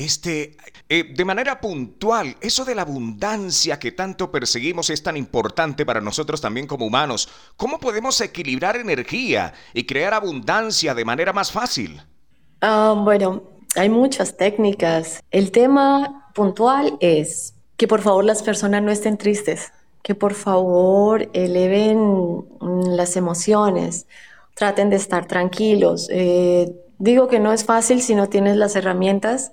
este, 0.00 0.56
eh, 0.88 1.12
de 1.14 1.24
manera 1.26 1.60
puntual, 1.60 2.34
eso 2.40 2.64
de 2.64 2.74
la 2.74 2.82
abundancia 2.82 3.78
que 3.78 3.92
tanto 3.92 4.30
perseguimos 4.30 4.88
es 4.88 5.02
tan 5.02 5.14
importante 5.14 5.84
para 5.84 6.00
nosotros 6.00 6.40
también 6.40 6.66
como 6.66 6.86
humanos. 6.86 7.28
¿Cómo 7.58 7.78
podemos 7.78 8.18
equilibrar 8.22 8.76
energía 8.76 9.52
y 9.74 9.84
crear 9.84 10.14
abundancia 10.14 10.94
de 10.94 11.04
manera 11.04 11.34
más 11.34 11.52
fácil? 11.52 12.00
Ah, 12.62 12.94
bueno, 12.96 13.42
hay 13.76 13.90
muchas 13.90 14.38
técnicas. 14.38 15.22
El 15.30 15.50
tema 15.50 16.30
puntual 16.34 16.96
es 17.00 17.54
que 17.76 17.86
por 17.86 18.00
favor 18.00 18.24
las 18.24 18.42
personas 18.42 18.82
no 18.82 18.90
estén 18.90 19.18
tristes, 19.18 19.70
que 20.02 20.14
por 20.14 20.32
favor 20.32 21.28
eleven 21.34 22.46
las 22.96 23.16
emociones, 23.16 24.06
traten 24.54 24.88
de 24.88 24.96
estar 24.96 25.26
tranquilos. 25.26 26.08
Eh, 26.10 26.74
digo 26.98 27.28
que 27.28 27.38
no 27.38 27.52
es 27.52 27.66
fácil 27.66 28.00
si 28.00 28.14
no 28.14 28.30
tienes 28.30 28.56
las 28.56 28.76
herramientas. 28.76 29.52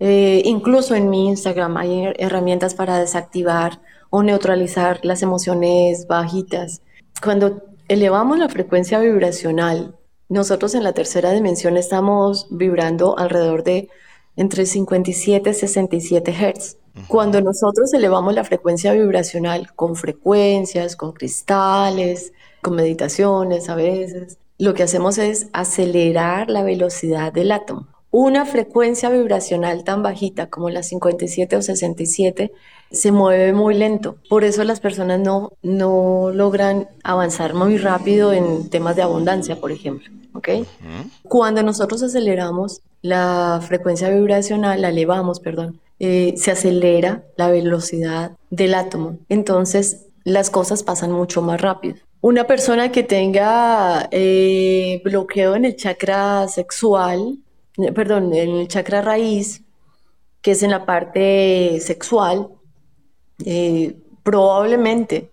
Eh, 0.00 0.42
incluso 0.44 0.94
en 0.94 1.08
mi 1.08 1.28
Instagram 1.28 1.76
hay 1.76 2.12
herramientas 2.18 2.74
para 2.74 2.98
desactivar 2.98 3.80
o 4.10 4.22
neutralizar 4.22 5.00
las 5.02 5.22
emociones 5.22 6.06
bajitas. 6.06 6.82
Cuando 7.22 7.62
elevamos 7.88 8.38
la 8.38 8.48
frecuencia 8.48 8.98
vibracional 8.98 9.94
nosotros 10.28 10.74
en 10.74 10.84
la 10.84 10.94
tercera 10.94 11.32
dimensión 11.32 11.76
estamos 11.76 12.46
vibrando 12.50 13.18
alrededor 13.18 13.62
de 13.62 13.88
entre 14.36 14.64
57 14.64 15.50
y 15.50 15.54
67 15.54 16.32
Hz. 16.32 16.76
Cuando 17.08 17.40
nosotros 17.40 17.92
elevamos 17.92 18.34
la 18.34 18.44
frecuencia 18.44 18.92
vibracional 18.92 19.72
con 19.74 19.96
frecuencias, 19.96 20.96
con 20.96 21.12
cristales, 21.12 22.32
con 22.62 22.74
meditaciones 22.74 23.68
a 23.68 23.74
veces, 23.74 24.38
lo 24.58 24.74
que 24.74 24.84
hacemos 24.84 25.18
es 25.18 25.48
acelerar 25.52 26.48
la 26.48 26.62
velocidad 26.62 27.32
del 27.32 27.52
átomo. 27.52 27.86
Una 28.16 28.46
frecuencia 28.46 29.10
vibracional 29.10 29.82
tan 29.82 30.04
bajita 30.04 30.46
como 30.46 30.70
la 30.70 30.84
57 30.84 31.56
o 31.56 31.62
67 31.62 32.52
se 32.92 33.10
mueve 33.10 33.52
muy 33.52 33.74
lento. 33.74 34.18
Por 34.28 34.44
eso 34.44 34.62
las 34.62 34.78
personas 34.78 35.18
no, 35.18 35.54
no 35.64 36.30
logran 36.32 36.86
avanzar 37.02 37.54
muy 37.54 37.76
rápido 37.76 38.32
en 38.32 38.70
temas 38.70 38.94
de 38.94 39.02
abundancia, 39.02 39.56
por 39.56 39.72
ejemplo. 39.72 40.12
¿okay? 40.32 40.64
Cuando 41.24 41.64
nosotros 41.64 42.04
aceleramos 42.04 42.82
la 43.02 43.60
frecuencia 43.66 44.10
vibracional, 44.10 44.80
la 44.80 44.90
elevamos, 44.90 45.40
perdón, 45.40 45.80
eh, 45.98 46.34
se 46.36 46.52
acelera 46.52 47.24
la 47.36 47.50
velocidad 47.50 48.36
del 48.48 48.74
átomo. 48.74 49.18
Entonces 49.28 50.06
las 50.22 50.50
cosas 50.50 50.84
pasan 50.84 51.10
mucho 51.10 51.42
más 51.42 51.60
rápido. 51.60 51.96
Una 52.20 52.46
persona 52.46 52.92
que 52.92 53.02
tenga 53.02 54.08
eh, 54.12 55.02
bloqueo 55.04 55.56
en 55.56 55.64
el 55.64 55.74
chakra 55.74 56.46
sexual, 56.46 57.38
perdón, 57.94 58.32
en 58.34 58.50
el 58.50 58.68
chakra 58.68 59.02
raíz, 59.02 59.62
que 60.40 60.52
es 60.52 60.62
en 60.62 60.70
la 60.70 60.86
parte 60.86 61.78
sexual, 61.80 62.50
probablemente 64.22 65.30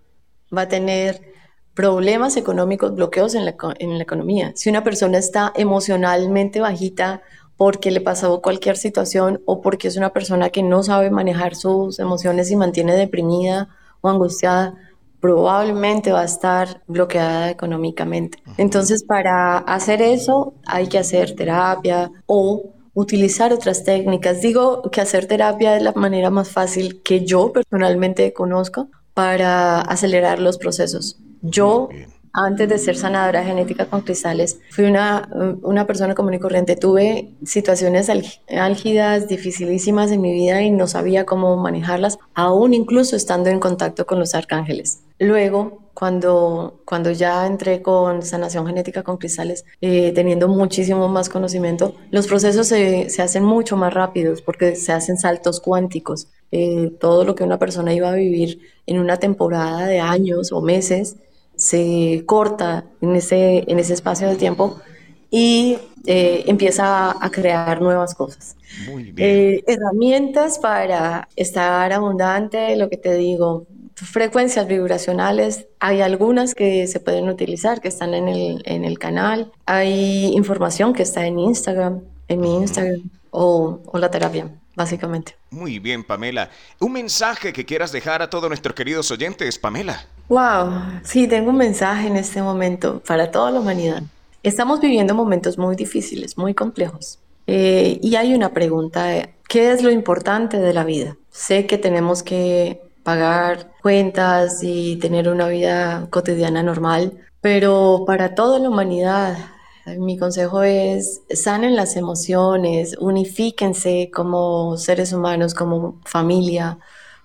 va 0.56 0.62
a 0.62 0.68
tener 0.68 1.32
problemas 1.74 2.36
económicos, 2.36 2.94
bloqueos 2.94 3.34
en 3.34 3.44
la, 3.44 3.56
en 3.78 3.96
la 3.96 4.02
economía. 4.02 4.52
Si 4.54 4.68
una 4.68 4.84
persona 4.84 5.18
está 5.18 5.52
emocionalmente 5.56 6.60
bajita 6.60 7.22
porque 7.56 7.90
le 7.90 8.00
pasó 8.00 8.42
cualquier 8.42 8.76
situación 8.76 9.40
o 9.46 9.60
porque 9.60 9.88
es 9.88 9.96
una 9.96 10.12
persona 10.12 10.50
que 10.50 10.62
no 10.62 10.82
sabe 10.82 11.10
manejar 11.10 11.54
sus 11.54 11.98
emociones 11.98 12.50
y 12.50 12.56
mantiene 12.56 12.94
deprimida 12.94 13.68
o 14.00 14.10
angustiada, 14.10 14.74
probablemente 15.22 16.10
va 16.10 16.22
a 16.22 16.24
estar 16.24 16.82
bloqueada 16.88 17.48
económicamente. 17.48 18.42
Entonces, 18.58 19.04
para 19.04 19.58
hacer 19.58 20.02
eso 20.02 20.54
hay 20.66 20.88
que 20.88 20.98
hacer 20.98 21.36
terapia 21.36 22.10
o 22.26 22.74
utilizar 22.92 23.52
otras 23.52 23.84
técnicas. 23.84 24.42
Digo 24.42 24.82
que 24.90 25.00
hacer 25.00 25.26
terapia 25.26 25.76
es 25.76 25.82
la 25.82 25.92
manera 25.92 26.28
más 26.30 26.50
fácil 26.50 27.02
que 27.02 27.24
yo 27.24 27.52
personalmente 27.52 28.32
conozco 28.32 28.88
para 29.14 29.80
acelerar 29.80 30.40
los 30.40 30.58
procesos. 30.58 31.18
Yo, 31.40 31.88
antes 32.32 32.68
de 32.68 32.78
ser 32.78 32.96
sanadora 32.96 33.44
genética 33.44 33.86
con 33.86 34.00
cristales, 34.00 34.60
fui 34.70 34.84
una, 34.84 35.28
una 35.62 35.86
persona 35.86 36.14
común 36.14 36.34
y 36.34 36.38
corriente. 36.38 36.76
Tuve 36.76 37.30
situaciones 37.44 38.10
álgidas, 38.48 39.28
dificilísimas 39.28 40.10
en 40.10 40.20
mi 40.20 40.32
vida 40.32 40.62
y 40.62 40.70
no 40.70 40.86
sabía 40.86 41.26
cómo 41.26 41.56
manejarlas, 41.56 42.18
aún 42.34 42.74
incluso 42.74 43.16
estando 43.16 43.50
en 43.50 43.60
contacto 43.60 44.06
con 44.06 44.18
los 44.18 44.34
arcángeles. 44.34 45.02
Luego, 45.18 45.82
cuando, 45.94 46.80
cuando 46.84 47.10
ya 47.12 47.46
entré 47.46 47.82
con 47.82 48.22
sanación 48.22 48.66
genética 48.66 49.02
con 49.02 49.18
cristales, 49.18 49.64
eh, 49.80 50.12
teniendo 50.14 50.48
muchísimo 50.48 51.08
más 51.08 51.28
conocimiento, 51.28 51.94
los 52.10 52.26
procesos 52.26 52.66
se, 52.66 53.10
se, 53.10 53.22
hacen 53.22 53.44
mucho 53.44 53.76
más 53.76 53.92
rápidos 53.92 54.42
porque 54.42 54.74
se 54.74 54.92
hacen 54.92 55.18
saltos 55.18 55.60
cuánticos. 55.60 56.28
Eh, 56.50 56.92
todo 56.98 57.24
lo 57.24 57.34
que 57.34 57.44
una 57.44 57.58
persona 57.58 57.94
iba 57.94 58.10
a 58.10 58.14
vivir 58.14 58.60
en 58.86 58.98
una 58.98 59.18
temporada 59.18 59.86
de 59.86 60.00
años 60.00 60.50
o 60.52 60.60
meses, 60.60 61.16
se 61.62 62.24
corta 62.26 62.84
en 63.00 63.14
ese, 63.14 63.64
en 63.68 63.78
ese 63.78 63.94
espacio 63.94 64.26
de 64.28 64.34
tiempo 64.34 64.80
y 65.30 65.78
eh, 66.06 66.42
empieza 66.48 67.12
a 67.24 67.30
crear 67.30 67.80
nuevas 67.80 68.16
cosas. 68.16 68.56
Muy 68.88 69.12
bien. 69.12 69.16
Eh, 69.18 69.64
herramientas 69.68 70.58
para 70.58 71.28
estar 71.36 71.92
abundante, 71.92 72.74
lo 72.76 72.90
que 72.90 72.96
te 72.96 73.14
digo, 73.14 73.66
frecuencias 73.94 74.66
vibracionales, 74.66 75.66
hay 75.78 76.00
algunas 76.00 76.56
que 76.56 76.88
se 76.88 76.98
pueden 76.98 77.28
utilizar, 77.28 77.80
que 77.80 77.88
están 77.88 78.12
en 78.14 78.26
el, 78.26 78.62
en 78.64 78.84
el 78.84 78.98
canal, 78.98 79.52
hay 79.64 80.32
información 80.34 80.92
que 80.92 81.04
está 81.04 81.26
en 81.26 81.38
Instagram, 81.38 82.00
en 82.26 82.40
mi 82.40 82.56
Instagram, 82.56 83.08
o, 83.30 83.78
o 83.86 83.98
la 83.98 84.10
terapia 84.10 84.50
básicamente. 84.74 85.36
Muy 85.50 85.78
bien, 85.78 86.02
Pamela. 86.02 86.50
Un 86.80 86.92
mensaje 86.92 87.52
que 87.52 87.64
quieras 87.64 87.92
dejar 87.92 88.22
a 88.22 88.30
todos 88.30 88.48
nuestros 88.48 88.74
queridos 88.74 89.10
oyentes, 89.10 89.58
Pamela. 89.58 90.06
Wow, 90.32 91.02
sí, 91.02 91.28
tengo 91.28 91.50
un 91.50 91.58
mensaje 91.58 92.06
en 92.06 92.16
este 92.16 92.40
momento 92.40 93.02
para 93.06 93.30
toda 93.30 93.50
la 93.50 93.60
humanidad. 93.60 94.02
Estamos 94.42 94.80
viviendo 94.80 95.14
momentos 95.14 95.58
muy 95.58 95.76
difíciles, 95.76 96.38
muy 96.38 96.54
complejos. 96.54 97.18
Eh, 97.46 97.98
y 98.00 98.16
hay 98.16 98.32
una 98.32 98.54
pregunta, 98.54 99.28
¿qué 99.46 99.72
es 99.72 99.82
lo 99.82 99.90
importante 99.90 100.58
de 100.58 100.72
la 100.72 100.84
vida? 100.84 101.18
Sé 101.28 101.66
que 101.66 101.76
tenemos 101.76 102.22
que 102.22 102.80
pagar 103.02 103.72
cuentas 103.82 104.60
y 104.62 104.96
tener 104.96 105.28
una 105.28 105.48
vida 105.48 106.06
cotidiana 106.08 106.62
normal, 106.62 107.12
pero 107.42 108.04
para 108.06 108.34
toda 108.34 108.58
la 108.58 108.70
humanidad 108.70 109.36
mi 109.98 110.16
consejo 110.16 110.62
es 110.62 111.22
sanen 111.28 111.76
las 111.76 111.96
emociones, 111.96 112.96
unifíquense 112.98 114.10
como 114.14 114.76
seres 114.78 115.12
humanos, 115.12 115.54
como 115.54 116.00
familia, 116.04 116.78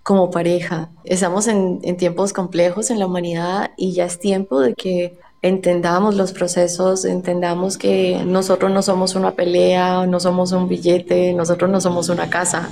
como 0.08 0.32
pareja. 0.32 0.90
Estamos 1.04 1.50
en, 1.50 1.82
tiempos 1.98 2.32
complejos 2.32 2.92
en 2.92 3.00
la 3.00 3.08
humanidad 3.08 3.72
y 3.76 3.92
ya 3.92 4.06
es 4.06 4.20
tiempo 4.20 4.62
de 4.62 4.74
que 4.74 5.20
entendamos 5.42 6.16
los 6.16 6.32
procesos, 6.32 7.04
entendamos 7.04 7.78
que 7.78 8.24
nosotros 8.26 8.72
no 8.72 8.82
somos 8.82 9.16
una 9.16 9.32
pelea, 9.32 10.08
no 10.08 10.22
somos 10.22 10.54
un 10.54 10.70
billete, 10.70 11.34
nosotros 11.34 11.70
no 11.70 11.82
somos 11.82 12.08
una 12.08 12.30
casa. 12.30 12.70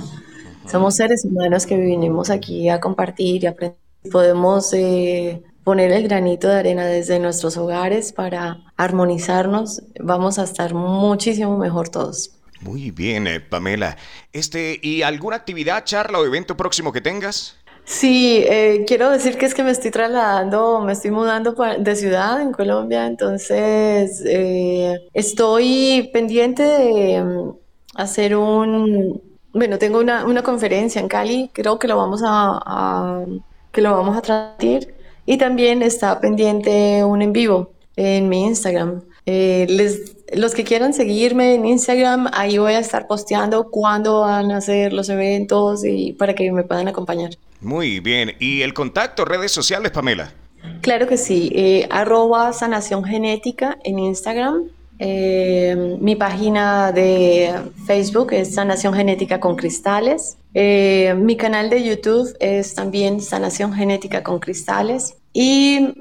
Somos 0.66 0.96
seres 0.96 1.26
humanos 1.26 1.66
que 1.66 1.76
vinimos 1.76 2.30
aquí 2.30 2.70
a 2.70 2.80
compartir 2.80 3.44
y 3.44 3.46
aprender. 3.48 3.76
Podemos 4.10 4.72
eh, 4.72 5.42
poner 5.62 5.92
el 5.92 6.04
granito 6.04 6.48
de 6.48 6.54
arena 6.54 6.86
desde 6.86 7.18
nuestros 7.18 7.58
hogares 7.58 8.14
para 8.14 8.64
armonizarnos, 8.78 9.82
vamos 10.00 10.38
a 10.38 10.44
estar 10.44 10.72
muchísimo 10.72 11.58
mejor 11.58 11.90
todos. 11.90 12.30
Muy 12.60 12.90
bien, 12.90 13.26
eh, 13.26 13.40
Pamela. 13.40 13.96
Este, 14.32 14.78
¿y 14.82 15.02
alguna 15.02 15.36
actividad, 15.36 15.84
charla 15.84 16.18
o 16.18 16.24
evento 16.24 16.56
próximo 16.56 16.92
que 16.92 17.00
tengas? 17.00 17.56
Sí, 17.86 18.42
eh, 18.44 18.84
quiero 18.86 19.10
decir 19.10 19.38
que 19.38 19.46
es 19.46 19.54
que 19.54 19.62
me 19.62 19.70
estoy 19.70 19.92
trasladando, 19.92 20.80
me 20.80 20.92
estoy 20.92 21.12
mudando 21.12 21.54
de 21.78 21.94
ciudad 21.94 22.42
en 22.42 22.52
Colombia, 22.52 23.06
entonces 23.06 24.22
eh, 24.26 24.98
estoy 25.14 26.10
pendiente 26.12 26.64
de 26.64 27.22
mm, 27.22 27.52
hacer 27.94 28.34
un, 28.36 29.22
bueno, 29.52 29.78
tengo 29.78 30.00
una, 30.00 30.24
una, 30.24 30.42
conferencia 30.42 31.00
en 31.00 31.06
Cali, 31.06 31.48
creo 31.52 31.78
que 31.78 31.86
lo 31.86 31.96
vamos 31.96 32.22
a, 32.26 33.24
que 33.70 33.80
lo 33.82 33.92
vamos 33.96 34.16
a 34.16 34.22
transmitir 34.22 34.92
y 35.24 35.38
también 35.38 35.80
está 35.82 36.18
pendiente 36.20 37.04
un 37.04 37.22
en 37.22 37.32
vivo 37.32 37.70
en 37.94 38.28
mi 38.28 38.46
Instagram. 38.46 39.02
Eh, 39.26 39.66
les, 39.68 40.15
los 40.32 40.54
que 40.54 40.64
quieran 40.64 40.92
seguirme 40.92 41.54
en 41.54 41.66
Instagram, 41.66 42.28
ahí 42.32 42.58
voy 42.58 42.72
a 42.72 42.78
estar 42.78 43.06
posteando 43.06 43.70
cuándo 43.70 44.20
van 44.20 44.50
a 44.50 44.60
ser 44.60 44.92
los 44.92 45.08
eventos 45.08 45.84
y 45.84 46.12
para 46.12 46.34
que 46.34 46.50
me 46.52 46.64
puedan 46.64 46.88
acompañar. 46.88 47.30
Muy 47.60 48.00
bien. 48.00 48.32
¿Y 48.38 48.62
el 48.62 48.74
contacto, 48.74 49.24
redes 49.24 49.52
sociales, 49.52 49.92
Pamela? 49.92 50.32
Claro 50.80 51.06
que 51.06 51.16
sí. 51.16 51.50
Eh, 51.54 51.86
arroba 51.90 52.52
sanación 52.52 53.04
genética 53.04 53.78
en 53.84 53.98
Instagram. 53.98 54.64
Eh, 54.98 55.96
mi 56.00 56.16
página 56.16 56.90
de 56.90 57.54
Facebook 57.86 58.32
es 58.32 58.54
Sanación 58.54 58.94
Genética 58.94 59.40
con 59.40 59.56
Cristales. 59.56 60.38
Eh, 60.54 61.14
mi 61.18 61.36
canal 61.36 61.68
de 61.68 61.84
YouTube 61.84 62.34
es 62.40 62.74
también 62.74 63.20
Sanación 63.20 63.72
Genética 63.74 64.22
con 64.22 64.38
Cristales. 64.38 65.16
Y 65.32 65.92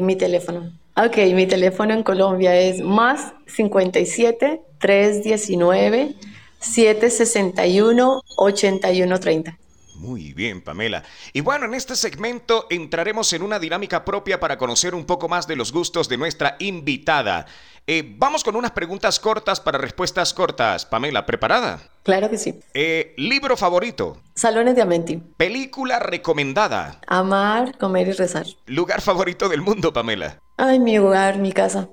mi 0.00 0.16
teléfono. 0.16 0.72
Ok, 1.02 1.16
mi 1.34 1.46
teléfono 1.46 1.94
en 1.94 2.02
Colombia 2.02 2.54
es 2.60 2.82
más 2.82 3.32
57 3.46 4.60
319 4.78 6.14
761 6.58 8.20
8130. 8.36 9.58
Muy 9.94 10.32
bien, 10.32 10.62
Pamela. 10.62 11.02
Y 11.32 11.40
bueno, 11.40 11.66
en 11.66 11.74
este 11.74 11.96
segmento 11.96 12.66
entraremos 12.70 13.32
en 13.32 13.42
una 13.42 13.58
dinámica 13.58 14.04
propia 14.04 14.40
para 14.40 14.56
conocer 14.56 14.94
un 14.94 15.04
poco 15.04 15.28
más 15.28 15.46
de 15.46 15.56
los 15.56 15.72
gustos 15.72 16.08
de 16.08 16.16
nuestra 16.16 16.56
invitada. 16.58 17.46
Eh, 17.86 18.14
vamos 18.18 18.44
con 18.44 18.56
unas 18.56 18.70
preguntas 18.70 19.18
cortas 19.18 19.60
para 19.60 19.78
respuestas 19.78 20.32
cortas. 20.32 20.86
Pamela, 20.86 21.26
¿preparada? 21.26 21.80
Claro 22.02 22.30
que 22.30 22.38
sí. 22.38 22.60
Eh, 22.72 23.14
¿Libro 23.16 23.56
favorito? 23.56 24.22
Salones 24.34 24.76
de 24.76 24.82
Amenti. 24.82 25.16
¿Película 25.36 25.98
recomendada? 25.98 27.00
Amar, 27.06 27.76
comer 27.78 28.08
y 28.08 28.12
rezar. 28.12 28.46
¿Lugar 28.66 29.00
favorito 29.00 29.48
del 29.48 29.60
mundo, 29.60 29.92
Pamela? 29.92 30.38
Ay, 30.56 30.78
mi 30.78 30.98
hogar, 30.98 31.38
mi 31.38 31.52
casa. 31.52 31.88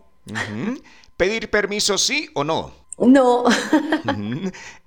¿Pedir 1.16 1.50
permiso 1.50 1.98
sí 1.98 2.30
o 2.36 2.44
no? 2.44 2.87
No. 2.98 3.44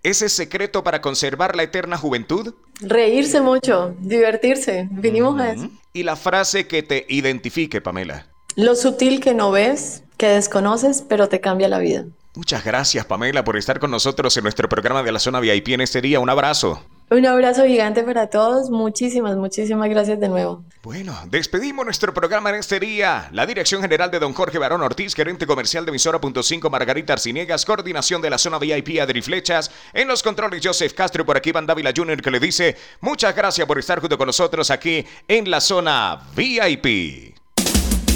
¿Ese 0.02 0.28
secreto 0.28 0.82
para 0.82 1.00
conservar 1.00 1.54
la 1.54 1.62
eterna 1.62 1.96
juventud? 1.96 2.54
Reírse 2.80 3.40
mucho, 3.40 3.94
divertirse. 4.00 4.88
Vinimos 4.90 5.40
a 5.40 5.52
eso. 5.52 5.70
Y 5.92 6.02
la 6.02 6.16
frase 6.16 6.66
que 6.66 6.82
te 6.82 7.06
identifique, 7.08 7.80
Pamela. 7.80 8.26
Lo 8.56 8.74
sutil 8.74 9.20
que 9.20 9.34
no 9.34 9.50
ves, 9.52 10.02
que 10.16 10.28
desconoces, 10.28 11.04
pero 11.08 11.28
te 11.28 11.40
cambia 11.40 11.68
la 11.68 11.78
vida. 11.78 12.04
Muchas 12.34 12.64
gracias, 12.64 13.04
Pamela, 13.06 13.44
por 13.44 13.56
estar 13.56 13.80
con 13.80 13.90
nosotros 13.90 14.36
en 14.36 14.44
nuestro 14.44 14.68
programa 14.68 15.02
de 15.02 15.12
la 15.12 15.18
zona 15.18 15.40
VIP 15.40 15.68
en 15.68 15.80
este 15.80 16.00
día. 16.00 16.20
Un 16.20 16.30
abrazo. 16.30 16.84
Un 17.10 17.26
abrazo 17.26 17.66
gigante 17.66 18.04
para 18.04 18.28
todos. 18.28 18.70
Muchísimas, 18.70 19.36
muchísimas 19.36 19.88
gracias 19.88 20.20
de 20.20 20.28
nuevo. 20.28 20.64
Bueno, 20.80 21.12
despedimos 21.28 21.84
nuestro 21.84 22.14
programa 22.14 22.50
en 22.50 22.56
este 22.56 22.78
día. 22.78 23.28
La 23.32 23.46
dirección 23.46 23.82
general 23.82 24.12
de 24.12 24.20
don 24.20 24.32
Jorge 24.32 24.58
Barón 24.58 24.80
Ortiz, 24.80 25.16
gerente 25.16 25.44
comercial 25.44 25.84
de 25.84 25.90
emisora.5 25.90 26.70
Margarita 26.70 27.14
Arciniegas, 27.14 27.64
coordinación 27.64 28.22
de 28.22 28.30
la 28.30 28.38
zona 28.38 28.60
VIP 28.60 29.00
Adri 29.00 29.22
Flechas, 29.22 29.72
en 29.92 30.06
los 30.06 30.22
controles 30.22 30.64
Joseph 30.64 30.92
Castro, 30.94 31.26
por 31.26 31.36
aquí 31.36 31.50
Van 31.50 31.66
Dávila 31.66 31.92
Jr. 31.94 32.22
que 32.22 32.30
le 32.30 32.38
dice 32.38 32.76
muchas 33.00 33.34
gracias 33.34 33.66
por 33.66 33.80
estar 33.80 33.98
junto 33.98 34.16
con 34.16 34.26
nosotros 34.26 34.70
aquí 34.70 35.04
en 35.26 35.50
la 35.50 35.60
zona 35.60 36.16
VIP. 36.36 37.29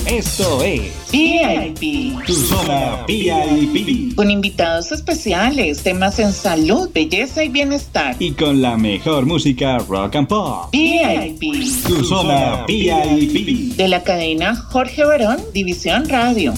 Esto 0.06 0.62
es 0.62 0.82
VIP, 1.10 2.22
tu 2.26 2.34
zona 2.34 3.04
VIP. 3.08 4.14
Con 4.14 4.30
invitados 4.30 4.92
especiales, 4.92 5.82
temas 5.82 6.18
en 6.18 6.30
salud, 6.30 6.90
belleza 6.92 7.42
y 7.42 7.48
bienestar. 7.48 8.14
Y 8.18 8.32
con 8.32 8.60
la 8.60 8.76
mejor 8.76 9.24
música 9.24 9.78
rock 9.78 10.16
and 10.16 10.28
pop. 10.28 10.68
VIP, 10.72 11.40
tu 11.86 12.04
zona 12.04 12.66
VIP. 12.66 13.76
De 13.76 13.88
la 13.88 14.02
cadena 14.02 14.54
Jorge 14.54 15.04
Barón, 15.04 15.38
División 15.54 16.06
Radio. 16.06 16.52